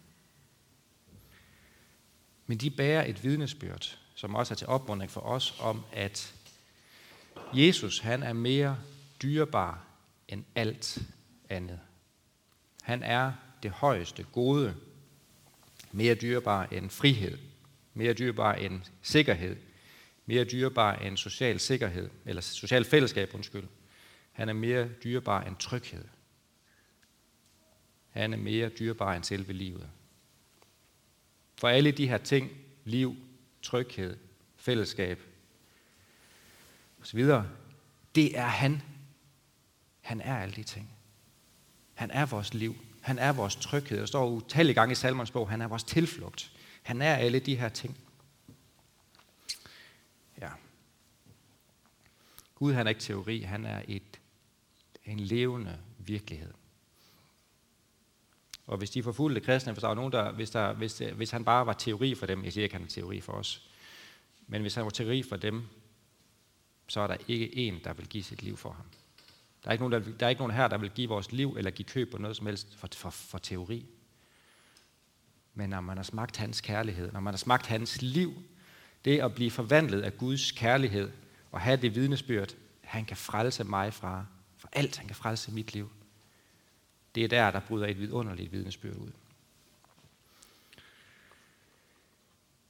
Men 2.47 2.57
de 2.57 2.69
bærer 2.69 3.05
et 3.05 3.23
vidnesbyrd, 3.23 3.97
som 4.15 4.35
også 4.35 4.53
er 4.53 4.55
til 4.55 4.67
opmuntring 4.67 5.11
for 5.11 5.21
os, 5.21 5.55
om 5.59 5.85
at 5.93 6.33
Jesus, 7.53 7.99
han 7.99 8.23
er 8.23 8.33
mere 8.33 8.77
dyrebar 9.21 9.85
end 10.27 10.43
alt 10.55 10.97
andet. 11.49 11.79
Han 12.81 13.03
er 13.03 13.33
det 13.63 13.71
højeste 13.71 14.25
gode, 14.31 14.75
mere 15.91 16.15
dyrebar 16.15 16.65
end 16.65 16.89
frihed, 16.89 17.37
mere 17.95 18.13
dyrbar 18.13 18.53
end 18.53 18.81
sikkerhed, 19.01 19.55
mere 20.25 20.43
dyrbar 20.43 20.95
end 20.95 21.17
social 21.17 21.59
sikkerhed, 21.59 22.09
eller 22.25 22.41
social 22.41 22.85
fællesskab, 22.85 23.33
undskyld. 23.33 23.67
Han 24.31 24.49
er 24.49 24.53
mere 24.53 24.89
dyrbar 25.03 25.43
end 25.43 25.55
tryghed. 25.55 26.03
Han 28.09 28.33
er 28.33 28.37
mere 28.37 28.69
dyrbar 28.69 29.13
end 29.13 29.23
selve 29.23 29.53
livet. 29.53 29.89
For 31.57 31.67
alle 31.67 31.91
de 31.91 32.07
her 32.07 32.17
ting, 32.17 32.51
liv, 32.85 33.15
tryghed, 33.61 34.17
fællesskab 34.55 35.21
osv., 37.01 37.25
det 38.15 38.37
er 38.37 38.47
han. 38.47 38.81
Han 40.01 40.21
er 40.21 40.37
alle 40.37 40.55
de 40.55 40.63
ting. 40.63 40.89
Han 41.93 42.11
er 42.11 42.25
vores 42.25 42.53
liv. 42.53 42.75
Han 43.01 43.19
er 43.19 43.31
vores 43.31 43.55
tryghed. 43.55 43.99
Der 43.99 44.05
står 44.05 44.29
utallige 44.29 44.73
gange 44.73 44.91
i 44.91 44.95
Salmons 44.95 45.31
bog, 45.31 45.49
han 45.49 45.61
er 45.61 45.67
vores 45.67 45.83
tilflugt. 45.83 46.54
Han 46.85 47.01
er 47.01 47.15
alle 47.15 47.39
de 47.39 47.55
her 47.55 47.69
ting. 47.69 47.97
Ja. 50.41 50.49
Gud 52.55 52.73
han 52.73 52.87
er 52.87 52.89
ikke 52.89 53.01
teori, 53.01 53.39
han 53.39 53.65
er 53.65 53.81
et, 53.87 54.19
en 55.05 55.19
levende 55.19 55.79
virkelighed. 55.97 56.53
Og 58.67 58.77
hvis 58.77 58.89
de 58.89 59.03
forfulgte 59.03 59.41
kristne, 59.41 59.71
hvis, 59.71 59.81
der 59.81 59.87
var 59.87 59.95
nogen, 59.95 60.11
der, 60.11 60.31
hvis, 60.31 60.49
der, 60.49 60.73
hvis, 60.73 60.97
hvis 60.97 61.31
han 61.31 61.45
bare 61.45 61.65
var 61.65 61.73
teori 61.73 62.15
for 62.15 62.25
dem, 62.25 62.43
jeg 62.43 62.53
siger 62.53 62.63
ikke, 62.63 62.75
han 62.75 62.83
er 62.83 62.89
teori 62.89 63.21
for 63.21 63.33
os, 63.33 63.69
men 64.47 64.61
hvis 64.61 64.75
han 64.75 64.83
var 64.83 64.89
teori 64.89 65.23
for 65.23 65.35
dem, 65.35 65.67
så 66.87 66.99
er 66.99 67.07
der 67.07 67.17
ikke 67.27 67.57
en, 67.57 67.79
der 67.83 67.93
vil 67.93 68.07
give 68.07 68.23
sit 68.23 68.43
liv 68.43 68.57
for 68.57 68.71
ham. 68.71 68.85
Der 69.63 69.69
er 69.69 69.71
ikke 69.71 69.89
nogen, 69.89 70.03
der, 70.03 70.17
der 70.17 70.25
er 70.25 70.29
ikke 70.29 70.41
nogen 70.41 70.55
her, 70.55 70.67
der 70.67 70.77
vil 70.77 70.89
give 70.89 71.09
vores 71.09 71.31
liv 71.31 71.55
eller 71.57 71.71
give 71.71 71.85
køb 71.85 72.11
på 72.11 72.17
noget 72.17 72.37
som 72.37 72.45
helst 72.45 72.75
for, 72.75 72.87
for, 72.93 73.09
for 73.09 73.37
teori. 73.37 73.85
Men 75.55 75.69
når 75.69 75.81
man 75.81 75.97
har 75.97 76.03
smagt 76.03 76.37
hans 76.37 76.61
kærlighed, 76.61 77.11
når 77.11 77.19
man 77.19 77.33
har 77.33 77.37
smagt 77.37 77.65
hans 77.65 78.01
liv, 78.01 78.33
det 79.05 79.19
at 79.19 79.35
blive 79.35 79.51
forvandlet 79.51 80.01
af 80.01 80.17
Guds 80.17 80.51
kærlighed 80.51 81.11
og 81.51 81.61
have 81.61 81.77
det 81.77 81.95
vidnesbyrd, 81.95 82.55
han 82.81 83.05
kan 83.05 83.17
frelse 83.17 83.63
mig 83.63 83.93
fra, 83.93 84.25
fra 84.57 84.69
alt, 84.73 84.97
han 84.97 85.07
kan 85.07 85.15
frelse 85.15 85.51
mit 85.51 85.73
liv. 85.73 85.91
Det 87.15 87.23
er 87.23 87.27
der, 87.27 87.51
der 87.51 87.59
bryder 87.59 87.87
et 87.87 87.99
vidunderligt 87.99 88.51
vidnesbyrd 88.51 88.95
ud. 88.95 89.11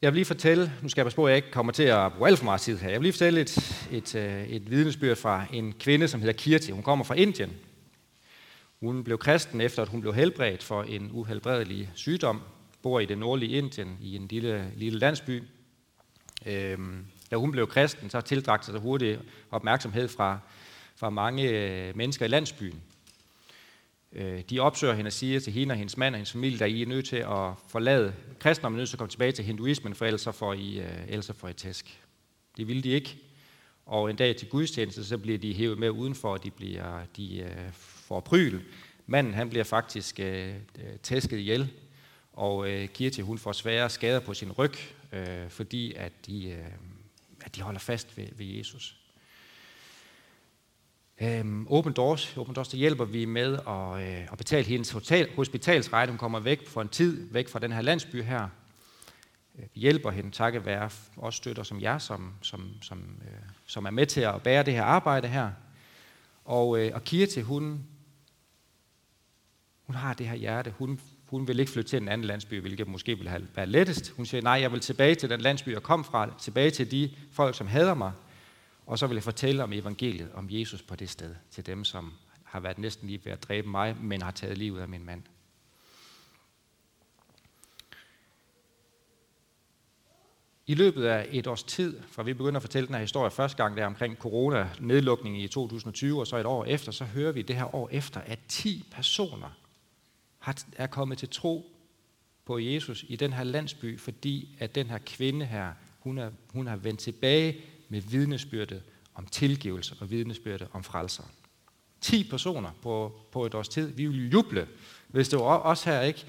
Jeg 0.02 0.14
vil 0.14 0.18
lige 0.18 0.26
fortælle, 0.26 0.74
nu 0.82 0.90
skal 0.90 1.02
jeg 1.02 1.06
passe 1.06 1.16
på, 1.16 1.26
at 1.26 1.30
jeg 1.30 1.38
ikke 1.38 1.52
kommer 1.52 1.72
til 1.72 1.84
at 1.84 2.14
bruge 2.14 2.30
alt 2.30 2.38
for 2.38 2.46
meget 2.46 2.62
tid 2.62 2.78
her. 2.78 2.90
Jeg 2.90 3.00
vil 3.00 3.06
lige 3.06 3.14
fortælle 3.14 3.42
et, 3.42 3.88
et, 3.92 4.16
øh, 4.16 4.48
et 4.48 4.72
vidnesbyrd 4.72 5.18
fra 5.18 5.46
en 5.54 5.74
kvinde, 5.74 6.08
som 6.08 6.20
hedder 6.20 6.34
Kirti. 6.34 6.72
Hun 6.72 6.84
kommer 6.84 7.06
fra 7.06 7.16
Indien. 7.16 7.54
Hun 8.80 9.04
blev 9.04 9.18
kristen 9.18 9.62
efter, 9.62 9.82
at 9.82 9.88
hun 9.88 10.02
blev 10.02 10.14
helbredt 10.14 10.64
for 10.64 10.84
en 10.84 11.10
uhelbredelig 11.12 11.92
sygdom, 11.94 12.42
bor 12.86 13.00
i 13.00 13.06
det 13.06 13.18
nordlige 13.18 13.58
Indien, 13.58 13.98
i 14.02 14.16
en 14.16 14.28
lille, 14.28 14.72
lille 14.76 15.00
landsby. 15.00 15.44
Øhm, 16.46 17.06
da 17.32 17.36
hun 17.36 17.52
blev 17.52 17.68
kristen, 17.68 18.10
så 18.10 18.22
tildragte 18.22 18.66
sig 18.66 18.80
hurtigt 18.80 19.20
opmærksomhed 19.52 20.08
fra, 20.08 20.40
fra 20.96 21.10
mange 21.10 21.50
øh, 21.50 21.98
mennesker 21.98 22.26
i 22.26 22.28
landsbyen. 22.28 22.82
Øh, 24.14 24.42
de 24.50 24.60
opsøger 24.60 24.94
hende 24.94 25.10
og 25.10 25.14
siger 25.14 25.40
til 25.40 25.54
hende 25.54 25.74
og 25.74 25.78
hendes 25.78 25.98
mand 25.98 26.16
og 26.16 26.18
hendes 26.18 26.32
familie, 26.32 26.60
der 26.60 26.66
I 26.66 26.82
er 26.82 26.86
nødt 26.86 27.06
til 27.06 27.16
at 27.16 27.52
forlade 27.68 28.14
kristendommen, 28.40 28.78
nødt 28.78 28.90
til 28.90 28.96
at 28.96 29.00
komme 29.00 29.12
tilbage 29.12 29.32
til 29.32 29.46
hinduismen, 29.46 29.96
for 29.96 30.06
ellers 30.06 30.28
får 30.34 30.54
I, 30.54 30.80
øh, 30.80 31.04
ellers 31.08 31.32
får 31.36 31.48
I 31.48 31.54
tæsk. 31.54 32.02
Det 32.58 32.68
ville 32.68 32.84
de 32.84 32.90
ikke. 32.90 33.18
Og 33.86 34.10
en 34.10 34.16
dag 34.16 34.36
til 34.36 34.50
gudstjeneste, 34.50 35.06
så 35.06 35.18
bliver 35.18 35.38
de 35.38 35.54
hævet 35.54 35.78
med 35.78 35.90
udenfor, 35.90 36.30
og 36.30 36.44
de, 36.44 36.52
bliver, 36.52 37.06
de 37.18 37.40
øh, 37.40 37.72
får 37.74 38.20
pryl. 38.20 38.62
Manden 39.08 39.34
han 39.34 39.50
bliver 39.50 39.64
faktisk 39.64 40.20
øh, 40.20 40.54
tæsket 41.04 41.38
ihjel, 41.38 41.72
og 42.36 42.72
øh, 42.72 42.88
Kirti 42.88 43.22
hun 43.22 43.38
får 43.38 43.52
svære 43.52 43.90
skader 43.90 44.20
på 44.20 44.34
sin 44.34 44.52
ryg, 44.52 44.74
øh, 45.12 45.50
fordi 45.50 45.94
at 45.94 46.12
de, 46.26 46.50
øh, 46.50 46.66
at 47.42 47.56
de 47.56 47.62
holder 47.62 47.80
fast 47.80 48.18
ved, 48.18 48.28
ved 48.32 48.46
Jesus. 48.46 48.98
Øhm, 51.22 51.68
Open 51.70 51.94
Doors, 51.94 52.38
Open 52.38 52.56
Doors, 52.56 52.68
der 52.68 52.78
hjælper 52.78 53.06
vi 53.06 53.26
med 53.26 53.54
at, 53.68 54.08
øh, 54.08 54.32
at 54.32 54.38
betale 54.38 54.64
hendes 54.64 54.92
hotel, 54.92 55.30
hospitalsrejde. 55.36 56.12
Hun 56.12 56.18
kommer 56.18 56.40
væk 56.40 56.68
for 56.68 56.82
en 56.82 56.90
tid, 56.90 57.28
væk 57.32 57.48
fra 57.48 57.60
den 57.60 57.72
her 57.72 57.82
landsby 57.82 58.24
her. 58.24 58.50
Øh, 59.60 59.66
vi 59.74 59.80
hjælper 59.82 60.12
hende, 60.12 60.32
takket 60.32 60.66
være 60.66 60.90
også 61.18 61.38
støtter 61.38 61.64
som 61.64 61.82
jer, 61.82 61.98
som, 61.98 62.34
som, 62.42 62.74
som, 62.82 63.22
øh, 63.22 63.50
som 63.66 63.86
er 63.86 63.92
med 63.92 64.06
til 64.06 64.22
at 64.22 64.44
bære 64.44 64.64
det 64.64 64.74
her 64.74 64.84
arbejde 64.84 65.28
her. 65.28 65.52
Og, 66.46 66.80
øh, 66.80 66.92
og 66.94 67.04
Kirti, 67.04 67.42
hun, 67.42 67.86
hun 69.86 69.96
har 69.96 70.14
det 70.14 70.28
her 70.28 70.36
hjerte. 70.36 70.74
Hun, 70.78 71.00
hun 71.26 71.48
vil 71.48 71.60
ikke 71.60 71.72
flytte 71.72 71.90
til 71.90 72.02
en 72.02 72.08
anden 72.08 72.28
landsby, 72.28 72.62
hvilket 72.62 72.88
måske 72.88 73.16
ville 73.16 73.30
have 73.30 73.48
været 73.56 73.70
lettest. 73.70 74.10
Hun 74.10 74.26
siger, 74.26 74.42
nej, 74.42 74.54
jeg 74.54 74.72
vil 74.72 74.80
tilbage 74.80 75.16
til 75.16 75.30
den 75.30 75.42
landsby, 75.42 75.70
jeg 75.70 75.84
kom 75.84 76.04
fra, 76.04 76.34
tilbage 76.40 76.72
til 76.72 76.92
de 76.92 77.12
folk, 77.32 77.56
som 77.56 77.68
hader 77.68 77.94
mig, 77.94 78.12
og 78.86 79.00
så 79.00 79.08
vil 79.08 79.16
jeg 79.16 79.24
fortælle 79.24 79.64
om 79.64 79.74
evangeliet, 79.74 80.30
om 80.34 80.48
Jesus 80.50 80.82
på 80.82 80.96
det 80.96 81.10
sted, 81.10 81.36
til 81.52 81.66
dem, 81.66 81.84
som 81.84 82.14
har 82.44 82.60
været 82.60 82.78
næsten 82.78 83.08
lige 83.08 83.22
ved 83.24 83.32
at 83.32 83.44
dræbe 83.44 83.70
mig, 83.70 83.96
men 84.02 84.22
har 84.22 84.32
taget 84.32 84.58
livet 84.58 84.82
af 84.82 84.88
min 84.88 85.06
mand. 85.06 85.24
I 90.68 90.76
løbet 90.76 91.06
af 91.06 91.28
et 91.32 91.48
års 91.48 91.64
tid, 91.64 92.00
fra 92.12 92.24
vi 92.24 92.34
begynder 92.34 92.56
at 92.56 92.64
fortælle 92.64 92.88
den 92.88 92.96
her 92.96 93.02
historie 93.02 93.32
første 93.32 93.64
gang, 93.64 93.78
der 93.78 93.86
omkring 93.86 94.18
corona-nedlukningen 94.18 95.42
i 95.42 95.48
2020, 95.48 96.20
og 96.20 96.28
så 96.28 96.38
et 96.38 96.46
år 96.46 96.66
efter, 96.66 96.92
så 96.92 97.04
hører 97.06 97.32
vi 97.32 97.42
det 97.42 97.56
her 97.56 97.76
år 97.76 97.90
efter, 97.92 98.20
at 98.20 98.40
10 98.48 98.86
personer 98.92 99.65
er 100.76 100.88
kommet 100.88 101.18
til 101.18 101.30
tro 101.30 101.76
på 102.46 102.60
Jesus 102.60 103.06
i 103.08 103.16
den 103.16 103.34
her 103.34 103.44
landsby, 103.44 104.00
fordi 104.00 104.56
at 104.60 104.76
den 104.76 104.90
her 104.90 104.98
kvinde 105.06 105.46
her, 105.46 105.74
hun 106.00 106.18
er, 106.18 106.32
hun 106.54 106.68
har 106.68 106.76
vendt 106.76 107.00
tilbage 107.00 107.62
med 107.90 108.02
vidnesbyrdet 108.02 108.84
om 109.16 109.26
tilgivelse 109.26 109.96
og 110.00 110.12
vidnesbyrdet 110.12 110.68
om 110.74 110.84
frelser. 110.84 111.24
10 112.02 112.30
personer 112.30 112.72
på, 112.82 113.22
på 113.32 113.46
et 113.46 113.56
års 113.56 113.70
tid. 113.70 113.88
Vi 113.88 114.06
ville 114.06 114.30
juble, 114.30 114.68
hvis 115.08 115.30
det 115.30 115.40
var 115.40 115.60
os 115.60 115.84
her, 115.84 116.02
ikke? 116.02 116.26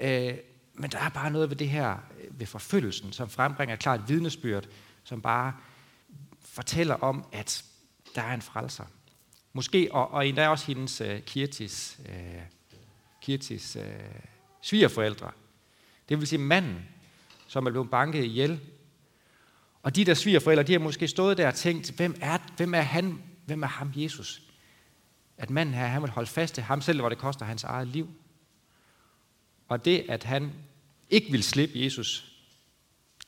Øh, 0.00 0.38
men 0.74 0.90
der 0.90 0.98
er 0.98 1.08
bare 1.08 1.30
noget 1.30 1.50
ved 1.50 1.56
det 1.56 1.68
her, 1.68 1.96
øh, 2.20 2.40
ved 2.40 2.46
forfølgelsen, 2.46 3.12
som 3.12 3.30
frembringer 3.30 3.76
klart 3.76 4.08
vidnesbyrd, 4.08 4.66
som 5.04 5.22
bare 5.22 5.52
fortæller 6.40 6.94
om, 6.94 7.24
at 7.32 7.64
der 8.14 8.22
er 8.22 8.34
en 8.34 8.42
frelser. 8.42 8.84
Måske, 9.52 9.88
og, 9.92 10.10
og 10.10 10.28
endda 10.28 10.48
også 10.48 10.66
hendes 10.66 11.00
uh, 11.00 11.18
Kirtis, 11.26 12.00
uh, 12.08 12.42
Kirtis 13.20 13.76
øh, 13.76 13.84
svigerforældre. 14.62 15.30
Det 16.08 16.18
vil 16.18 16.26
sige 16.26 16.38
manden, 16.38 16.88
som 17.46 17.66
er 17.66 17.70
blevet 17.70 17.90
banket 17.90 18.24
ihjel 18.24 18.60
og 19.82 19.96
de 19.96 20.04
der 20.04 20.14
svigerforældre, 20.14 20.62
de 20.62 20.72
har 20.72 20.78
måske 20.78 21.08
stået 21.08 21.38
der 21.38 21.48
og 21.48 21.54
tænkt, 21.54 21.90
hvem 21.90 22.18
er, 22.20 22.38
hvem 22.56 22.74
er 22.74 22.80
han, 22.80 23.22
hvem 23.46 23.62
er 23.62 23.66
ham 23.66 23.92
Jesus? 23.96 24.42
At 25.38 25.50
manden 25.50 25.74
her, 25.74 25.86
han 25.86 26.02
vil 26.02 26.10
holde 26.10 26.30
fast 26.30 26.54
til 26.54 26.62
ham 26.62 26.80
selv, 26.80 27.00
hvor 27.00 27.08
det 27.08 27.18
koster 27.18 27.44
hans 27.44 27.64
eget 27.64 27.88
liv. 27.88 28.08
Og 29.68 29.84
det, 29.84 30.04
at 30.08 30.24
han 30.24 30.52
ikke 31.10 31.30
vil 31.30 31.42
slippe 31.42 31.80
Jesus, 31.80 32.32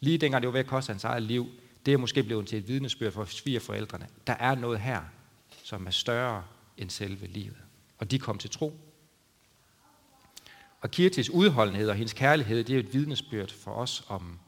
lige 0.00 0.18
dengang 0.18 0.42
det 0.42 0.46
var 0.46 0.52
ved 0.52 0.60
at 0.60 0.66
koste 0.66 0.90
hans 0.90 1.04
eget 1.04 1.22
liv, 1.22 1.50
det 1.86 1.94
er 1.94 1.98
måske 1.98 2.22
blevet 2.22 2.48
til 2.48 2.58
et 2.58 2.68
vidnesbyrd 2.68 3.12
for 3.12 3.24
svigerforældrene. 3.24 4.08
Der 4.26 4.32
er 4.32 4.54
noget 4.54 4.80
her, 4.80 5.02
som 5.62 5.86
er 5.86 5.90
større 5.90 6.44
end 6.76 6.90
selve 6.90 7.26
livet. 7.26 7.56
Og 7.98 8.10
de 8.10 8.18
kom 8.18 8.38
til 8.38 8.50
tro. 8.50 8.91
Og 10.82 10.90
Kirtis 10.90 11.30
udholdenhed 11.30 11.88
og 11.88 11.94
hendes 11.94 12.12
kærlighed, 12.12 12.64
det 12.64 12.74
er 12.74 12.80
et 12.80 12.94
vidnesbyrd 12.94 13.50
for 13.50 13.70
os 13.70 14.04
om, 14.08 14.38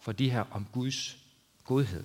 for 0.00 0.12
de 0.12 0.30
her 0.30 0.44
om 0.50 0.66
Guds 0.72 1.16
godhed. 1.64 2.04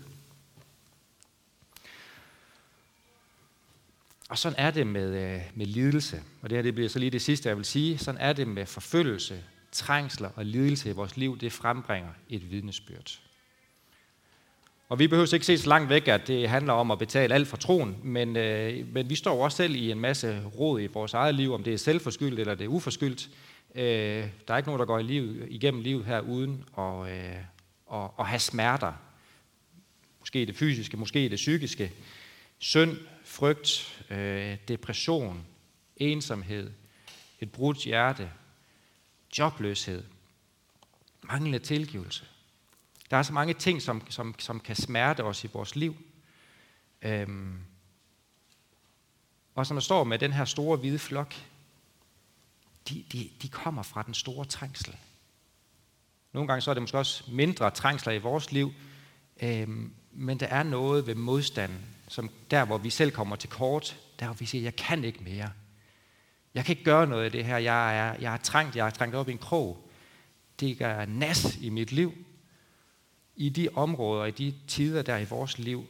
Og 4.29 4.37
sådan 4.37 4.59
er 4.59 4.71
det 4.71 4.87
med, 4.87 5.35
øh, 5.35 5.41
med 5.55 5.65
lidelse. 5.65 6.23
Og 6.41 6.49
det 6.49 6.57
her 6.57 6.63
det 6.63 6.73
bliver 6.73 6.89
så 6.89 6.99
lige 6.99 7.11
det 7.11 7.21
sidste, 7.21 7.49
jeg 7.49 7.57
vil 7.57 7.65
sige. 7.65 7.97
Sådan 7.97 8.21
er 8.21 8.33
det 8.33 8.47
med 8.47 8.65
forfølgelse, 8.65 9.43
trængsler 9.71 10.29
og 10.35 10.45
lidelse 10.45 10.89
i 10.89 10.93
vores 10.93 11.17
liv. 11.17 11.39
Det 11.39 11.53
frembringer 11.53 12.09
et 12.29 12.51
vidnesbyrd. 12.51 13.19
Og 14.89 14.99
vi 14.99 15.07
behøver 15.07 15.33
ikke 15.33 15.45
se 15.45 15.57
så 15.57 15.69
langt 15.69 15.89
væk, 15.89 16.07
at 16.07 16.27
det 16.27 16.49
handler 16.49 16.73
om 16.73 16.91
at 16.91 16.99
betale 16.99 17.33
alt 17.33 17.47
for 17.47 17.57
troen, 17.57 17.97
men, 18.03 18.35
øh, 18.35 18.93
men 18.93 19.09
vi 19.09 19.15
står 19.15 19.43
også 19.43 19.57
selv 19.57 19.75
i 19.75 19.91
en 19.91 19.99
masse 19.99 20.41
råd 20.59 20.81
i 20.81 20.87
vores 20.87 21.13
eget 21.13 21.35
liv, 21.35 21.53
om 21.53 21.63
det 21.63 21.73
er 21.73 21.77
selvforskyldt 21.77 22.39
eller 22.39 22.55
det 22.55 22.65
er 22.65 22.69
uforskyldt. 22.69 23.29
Øh, 23.77 24.29
der 24.47 24.53
er 24.53 24.57
ikke 24.57 24.69
nogen, 24.69 24.79
der 24.79 24.85
går 24.85 24.99
i 24.99 25.03
liv, 25.03 25.45
igennem 25.47 25.81
livet 25.81 26.05
her 26.05 26.19
uden 26.19 26.65
at, 26.77 27.09
øh, 27.09 27.37
at, 27.93 28.09
at 28.19 28.27
have 28.27 28.39
smerter 28.39 28.93
Måske 30.27 30.45
det 30.45 30.55
fysiske, 30.55 30.97
måske 30.97 31.29
det 31.29 31.35
psykiske. 31.35 31.91
Synd, 32.57 32.97
frygt, 33.23 34.03
øh, 34.09 34.57
depression, 34.67 35.45
ensomhed, 35.97 36.71
et 37.39 37.51
brudt 37.51 37.77
hjerte, 37.77 38.31
jobløshed, 39.37 40.03
manglende 41.21 41.59
tilgivelse. 41.59 42.25
Der 43.11 43.17
er 43.17 43.23
så 43.23 43.33
mange 43.33 43.53
ting, 43.53 43.81
som, 43.81 44.11
som, 44.11 44.35
som 44.39 44.59
kan 44.59 44.75
smerte 44.75 45.23
os 45.23 45.43
i 45.43 45.47
vores 45.53 45.75
liv. 45.75 45.95
Øhm, 47.01 47.59
og 49.55 49.67
som 49.67 49.75
der 49.75 49.81
står 49.81 50.03
med 50.03 50.19
den 50.19 50.33
her 50.33 50.45
store 50.45 50.77
hvide 50.77 50.99
flok, 50.99 51.33
de, 52.89 53.05
de, 53.11 53.29
de 53.41 53.49
kommer 53.49 53.83
fra 53.83 54.03
den 54.03 54.13
store 54.13 54.45
trængsel. 54.45 54.95
Nogle 56.33 56.47
gange 56.47 56.61
så 56.61 56.69
er 56.69 56.73
det 56.73 56.83
måske 56.83 56.97
også 56.97 57.23
mindre 57.31 57.71
trængsler 57.71 58.13
i 58.13 58.17
vores 58.17 58.51
liv, 58.51 58.73
øh, 59.41 59.67
men 60.11 60.39
der 60.39 60.47
er 60.47 60.63
noget 60.63 61.07
ved 61.07 61.15
modstanden, 61.15 61.85
som 62.07 62.29
der, 62.51 62.65
hvor 62.65 62.77
vi 62.77 62.89
selv 62.89 63.11
kommer 63.11 63.35
til 63.35 63.49
kort, 63.49 63.99
der 64.19 64.25
hvor 64.25 64.35
vi 64.35 64.45
siger, 64.45 64.61
jeg 64.61 64.75
kan 64.75 65.03
ikke 65.03 65.23
mere. 65.23 65.51
Jeg 66.53 66.65
kan 66.65 66.73
ikke 66.73 66.83
gøre 66.83 67.07
noget 67.07 67.25
af 67.25 67.31
det 67.31 67.45
her. 67.45 67.57
Jeg 67.57 67.97
er, 67.97 68.15
jeg 68.19 68.33
er 68.33 68.37
trængt, 68.37 68.75
jeg 68.75 68.85
er 68.85 68.89
trængt 68.89 69.15
op 69.15 69.29
i 69.29 69.31
en 69.31 69.37
krog. 69.37 69.89
Det 70.59 70.77
gør 70.77 71.05
nas 71.05 71.57
i 71.61 71.69
mit 71.69 71.91
liv. 71.91 72.13
I 73.35 73.49
de 73.49 73.69
områder, 73.75 74.25
i 74.25 74.31
de 74.31 74.53
tider 74.67 75.01
der 75.01 75.17
i 75.17 75.25
vores 75.25 75.57
liv, 75.57 75.85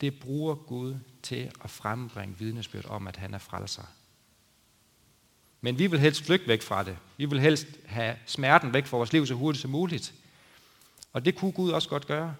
det 0.00 0.20
bruger 0.20 0.54
Gud 0.54 0.94
til 1.22 1.50
at 1.64 1.70
frembringe 1.70 2.38
vidnesbyrd 2.38 2.84
om, 2.84 3.06
at 3.06 3.16
han 3.16 3.34
er 3.34 3.38
frelser. 3.38 3.82
Men 5.64 5.78
vi 5.78 5.86
vil 5.86 6.00
helst 6.00 6.24
flygte 6.24 6.48
væk 6.48 6.62
fra 6.62 6.82
det. 6.82 6.98
Vi 7.16 7.24
vil 7.24 7.40
helst 7.40 7.66
have 7.86 8.16
smerten 8.26 8.72
væk 8.72 8.86
fra 8.86 8.96
vores 8.96 9.12
liv 9.12 9.26
så 9.26 9.34
hurtigt 9.34 9.62
som 9.62 9.70
muligt. 9.70 10.14
Og 11.12 11.24
det 11.24 11.36
kunne 11.36 11.52
Gud 11.52 11.70
også 11.70 11.88
godt 11.88 12.06
gøre. 12.06 12.34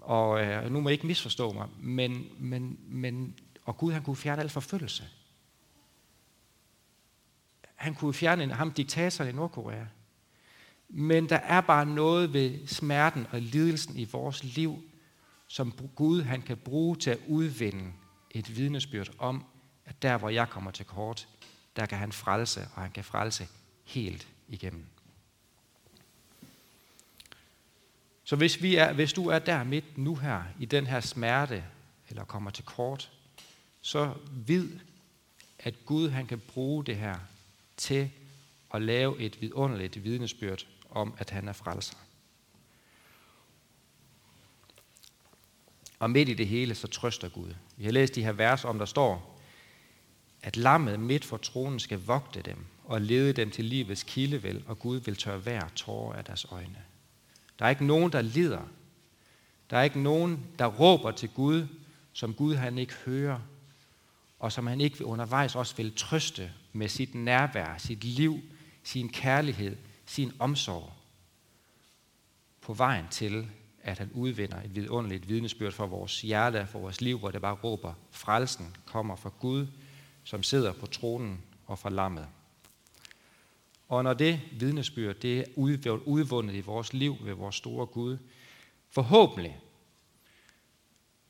Og 0.00 0.44
øh, 0.44 0.72
nu 0.72 0.80
må 0.80 0.88
jeg 0.88 0.92
ikke 0.92 1.06
misforstå 1.06 1.52
mig, 1.52 1.68
men, 1.78 2.26
men, 2.38 2.78
men 2.88 3.34
og 3.64 3.76
Gud 3.76 3.92
han 3.92 4.02
kunne 4.02 4.16
fjerne 4.16 4.42
al 4.42 4.48
forfølgelse. 4.48 5.04
Han 7.74 7.94
kunne 7.94 8.14
fjerne 8.14 8.54
ham 8.54 8.72
diktatoren 8.72 9.30
i 9.30 9.32
Nordkorea. 9.32 9.84
Men 10.88 11.28
der 11.28 11.36
er 11.36 11.60
bare 11.60 11.86
noget 11.86 12.32
ved 12.32 12.66
smerten 12.66 13.26
og 13.30 13.40
lidelsen 13.40 13.96
i 13.96 14.04
vores 14.04 14.44
liv, 14.44 14.82
som 15.46 15.72
Gud 15.94 16.22
han 16.22 16.42
kan 16.42 16.56
bruge 16.56 16.96
til 16.96 17.10
at 17.10 17.18
udvinde 17.28 17.92
et 18.30 18.56
vidnesbyrd 18.56 19.10
om, 19.18 19.44
at 19.84 20.02
der 20.02 20.18
hvor 20.18 20.28
jeg 20.28 20.48
kommer 20.48 20.70
til 20.70 20.86
kort, 20.86 21.28
der 21.76 21.86
kan 21.86 21.98
han 21.98 22.12
frelse, 22.12 22.68
og 22.74 22.82
han 22.82 22.90
kan 22.90 23.04
frelse 23.04 23.48
helt 23.84 24.28
igennem. 24.48 24.86
Så 28.24 28.36
hvis, 28.36 28.62
vi 28.62 28.76
er, 28.76 28.92
hvis 28.92 29.12
du 29.12 29.26
er 29.26 29.38
der 29.38 29.64
midt 29.64 29.98
nu 29.98 30.14
her, 30.14 30.42
i 30.60 30.64
den 30.64 30.86
her 30.86 31.00
smerte, 31.00 31.64
eller 32.08 32.24
kommer 32.24 32.50
til 32.50 32.64
kort, 32.64 33.10
så 33.80 34.14
vid, 34.32 34.68
at 35.58 35.74
Gud 35.86 36.08
han 36.08 36.26
kan 36.26 36.40
bruge 36.40 36.84
det 36.84 36.96
her 36.96 37.18
til 37.76 38.10
at 38.74 38.82
lave 38.82 39.18
et 39.18 39.40
vidunderligt 39.40 40.04
vidnesbyrd 40.04 40.66
om, 40.90 41.14
at 41.18 41.30
han 41.30 41.48
er 41.48 41.52
frelser. 41.52 41.96
Og 45.98 46.10
midt 46.10 46.28
i 46.28 46.34
det 46.34 46.48
hele, 46.48 46.74
så 46.74 46.86
trøster 46.86 47.28
Gud. 47.28 47.54
Vi 47.76 47.84
har 47.84 47.92
læst 47.92 48.14
de 48.14 48.24
her 48.24 48.32
vers 48.32 48.64
om, 48.64 48.78
der 48.78 48.86
står, 48.86 49.35
at 50.42 50.56
lammet 50.56 51.00
midt 51.00 51.24
for 51.24 51.36
tronen 51.36 51.80
skal 51.80 52.00
vogte 52.06 52.42
dem 52.42 52.64
og 52.84 53.00
lede 53.00 53.32
dem 53.32 53.50
til 53.50 53.64
livets 53.64 54.02
kildevæld, 54.02 54.62
og 54.66 54.78
Gud 54.78 54.96
vil 54.96 55.16
tørre 55.16 55.38
hver 55.38 55.68
tårer 55.76 56.16
af 56.16 56.24
deres 56.24 56.46
øjne. 56.50 56.78
Der 57.58 57.64
er 57.64 57.70
ikke 57.70 57.86
nogen, 57.86 58.12
der 58.12 58.22
lider. 58.22 58.62
Der 59.70 59.76
er 59.78 59.82
ikke 59.82 60.00
nogen, 60.00 60.46
der 60.58 60.66
råber 60.66 61.10
til 61.10 61.28
Gud, 61.28 61.66
som 62.12 62.34
Gud 62.34 62.54
han 62.54 62.78
ikke 62.78 62.94
hører, 62.94 63.40
og 64.38 64.52
som 64.52 64.66
han 64.66 64.80
ikke 64.80 65.04
undervejs 65.04 65.54
også 65.54 65.76
vil 65.76 65.94
trøste 65.96 66.52
med 66.72 66.88
sit 66.88 67.14
nærvær, 67.14 67.78
sit 67.78 68.04
liv, 68.04 68.40
sin 68.82 69.08
kærlighed, 69.08 69.76
sin 70.06 70.32
omsorg 70.38 70.92
på 72.60 72.74
vejen 72.74 73.04
til, 73.10 73.46
at 73.82 73.98
han 73.98 74.10
udvinder 74.12 74.62
et 74.62 74.74
vidunderligt 74.74 75.28
vidnesbyrd 75.28 75.72
for 75.72 75.86
vores 75.86 76.20
hjerte, 76.20 76.66
for 76.66 76.78
vores 76.78 77.00
liv, 77.00 77.18
hvor 77.18 77.30
det 77.30 77.40
bare 77.40 77.54
råber, 77.54 77.94
frelsen 78.10 78.76
kommer 78.84 79.16
fra 79.16 79.30
Gud, 79.40 79.66
som 80.26 80.42
sidder 80.42 80.72
på 80.72 80.86
tronen 80.86 81.42
og 81.66 81.78
fra 81.78 81.90
lammet. 81.90 82.26
Og 83.88 84.04
når 84.04 84.14
det 84.14 84.40
vidnesbyrd, 84.52 85.16
det 85.16 85.38
er 85.38 85.98
udvundet 86.06 86.54
i 86.54 86.60
vores 86.60 86.92
liv 86.92 87.16
ved 87.22 87.34
vores 87.34 87.56
store 87.56 87.86
Gud, 87.86 88.18
forhåbentlig, 88.90 89.58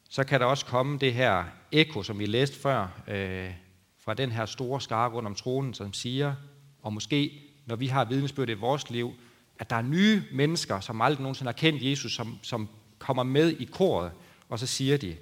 så 0.08 0.24
kan 0.24 0.40
der 0.40 0.46
også 0.46 0.66
komme 0.66 0.98
det 0.98 1.14
her 1.14 1.44
ekko, 1.72 2.02
som 2.02 2.18
vi 2.18 2.26
læste 2.26 2.56
før, 2.56 3.02
øh, 3.08 3.54
fra 3.98 4.14
den 4.14 4.32
her 4.32 4.46
store 4.46 4.80
skare 4.80 5.10
rundt 5.10 5.26
om 5.26 5.34
tronen, 5.34 5.74
som 5.74 5.92
siger, 5.92 6.34
og 6.82 6.92
måske 6.92 7.42
når 7.66 7.76
vi 7.76 7.86
har 7.86 8.04
vidnesbyrd 8.04 8.48
i 8.48 8.54
vores 8.54 8.90
liv, 8.90 9.12
at 9.58 9.70
der 9.70 9.76
er 9.76 9.82
nye 9.82 10.22
mennesker, 10.32 10.80
som 10.80 11.00
aldrig 11.00 11.22
nogensinde 11.22 11.48
har 11.48 11.58
kendt 11.58 11.82
Jesus, 11.82 12.14
som, 12.14 12.38
som 12.42 12.68
kommer 12.98 13.22
med 13.22 13.50
i 13.50 13.64
koret, 13.64 14.12
og 14.48 14.58
så 14.58 14.66
siger 14.66 14.96
de, 14.96 15.16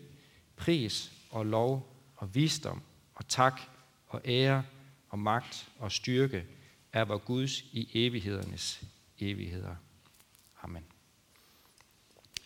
pris 0.56 1.12
og 1.30 1.46
lov 1.46 1.96
og 2.16 2.34
visdom 2.34 2.82
og 3.14 3.28
tak 3.28 3.60
og 4.08 4.20
ære 4.24 4.64
og 5.08 5.18
magt 5.18 5.68
og 5.78 5.92
styrke 5.92 6.46
er 6.92 7.04
vor 7.04 7.18
Guds 7.18 7.60
i 7.60 7.90
evighedernes 7.94 8.84
evigheder. 9.20 9.76
Amen. 10.62 10.84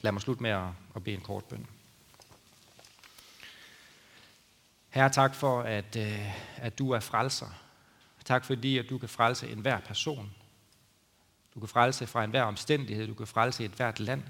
Lad 0.01 0.13
mig 0.13 0.23
slutte 0.23 0.43
med 0.43 0.51
at, 0.51 0.69
at 0.97 1.05
bede 1.05 1.17
en 1.17 1.23
kort 1.23 1.45
bøn. 1.45 1.67
Herre, 4.89 5.11
tak 5.11 5.35
for, 5.35 5.63
at, 5.63 5.97
øh, 5.97 6.57
at 6.57 6.79
du 6.79 6.91
er 6.91 7.01
frelser. 7.01 7.47
Tak 8.25 8.45
fordi, 8.45 8.79
at 8.79 8.91
du 8.91 8.99
kan 8.99 9.09
frelse 9.09 9.49
enhver 9.49 9.81
person. 9.81 10.35
Du 11.55 11.61
kan 11.61 11.69
frelse 11.69 12.07
fra 12.07 12.25
enhver 12.25 12.43
omstændighed. 12.43 13.07
Du 13.07 13.15
kan 13.15 13.27
frelse 13.27 13.65
et 13.65 13.71
hvert 13.71 14.01
land. 14.01 14.23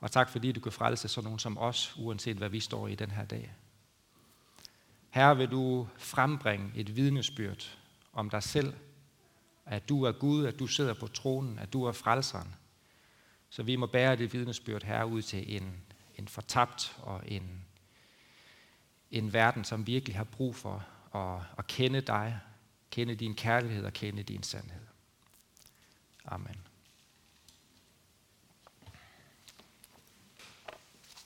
Og 0.00 0.10
tak 0.10 0.28
fordi, 0.28 0.52
du 0.52 0.60
kan 0.60 0.72
frelse 0.72 1.08
sådan 1.08 1.24
nogen 1.24 1.38
som 1.38 1.58
os, 1.58 1.94
uanset 1.96 2.36
hvad 2.36 2.48
vi 2.48 2.60
står 2.60 2.88
i 2.88 2.94
den 2.94 3.10
her 3.10 3.24
dag. 3.24 3.52
Herre, 5.14 5.36
vil 5.36 5.50
du 5.50 5.88
frembringe 5.96 6.72
et 6.74 6.96
vidnesbyrd 6.96 7.78
om 8.12 8.30
dig 8.30 8.42
selv, 8.42 8.74
at 9.66 9.88
du 9.88 10.02
er 10.02 10.12
Gud, 10.12 10.46
at 10.46 10.58
du 10.58 10.66
sidder 10.66 10.94
på 10.94 11.06
tronen, 11.06 11.58
at 11.58 11.72
du 11.72 11.84
er 11.84 11.92
frelseren. 11.92 12.54
Så 13.50 13.62
vi 13.62 13.76
må 13.76 13.86
bære 13.86 14.16
det 14.16 14.32
vidnesbyrd 14.32 14.82
her 14.82 15.04
ud 15.04 15.22
til 15.22 15.56
en, 15.56 15.76
en 16.14 16.28
fortabt 16.28 16.96
og 17.02 17.22
en, 17.26 17.64
en 19.10 19.32
verden, 19.32 19.64
som 19.64 19.86
virkelig 19.86 20.16
har 20.16 20.24
brug 20.24 20.56
for 20.56 20.86
at, 21.14 21.42
at 21.58 21.66
kende 21.66 22.00
dig, 22.00 22.40
kende 22.90 23.14
din 23.14 23.34
kærlighed 23.34 23.84
og 23.84 23.92
kende 23.92 24.22
din 24.22 24.42
sandhed. 24.42 24.86
Amen. 26.24 26.73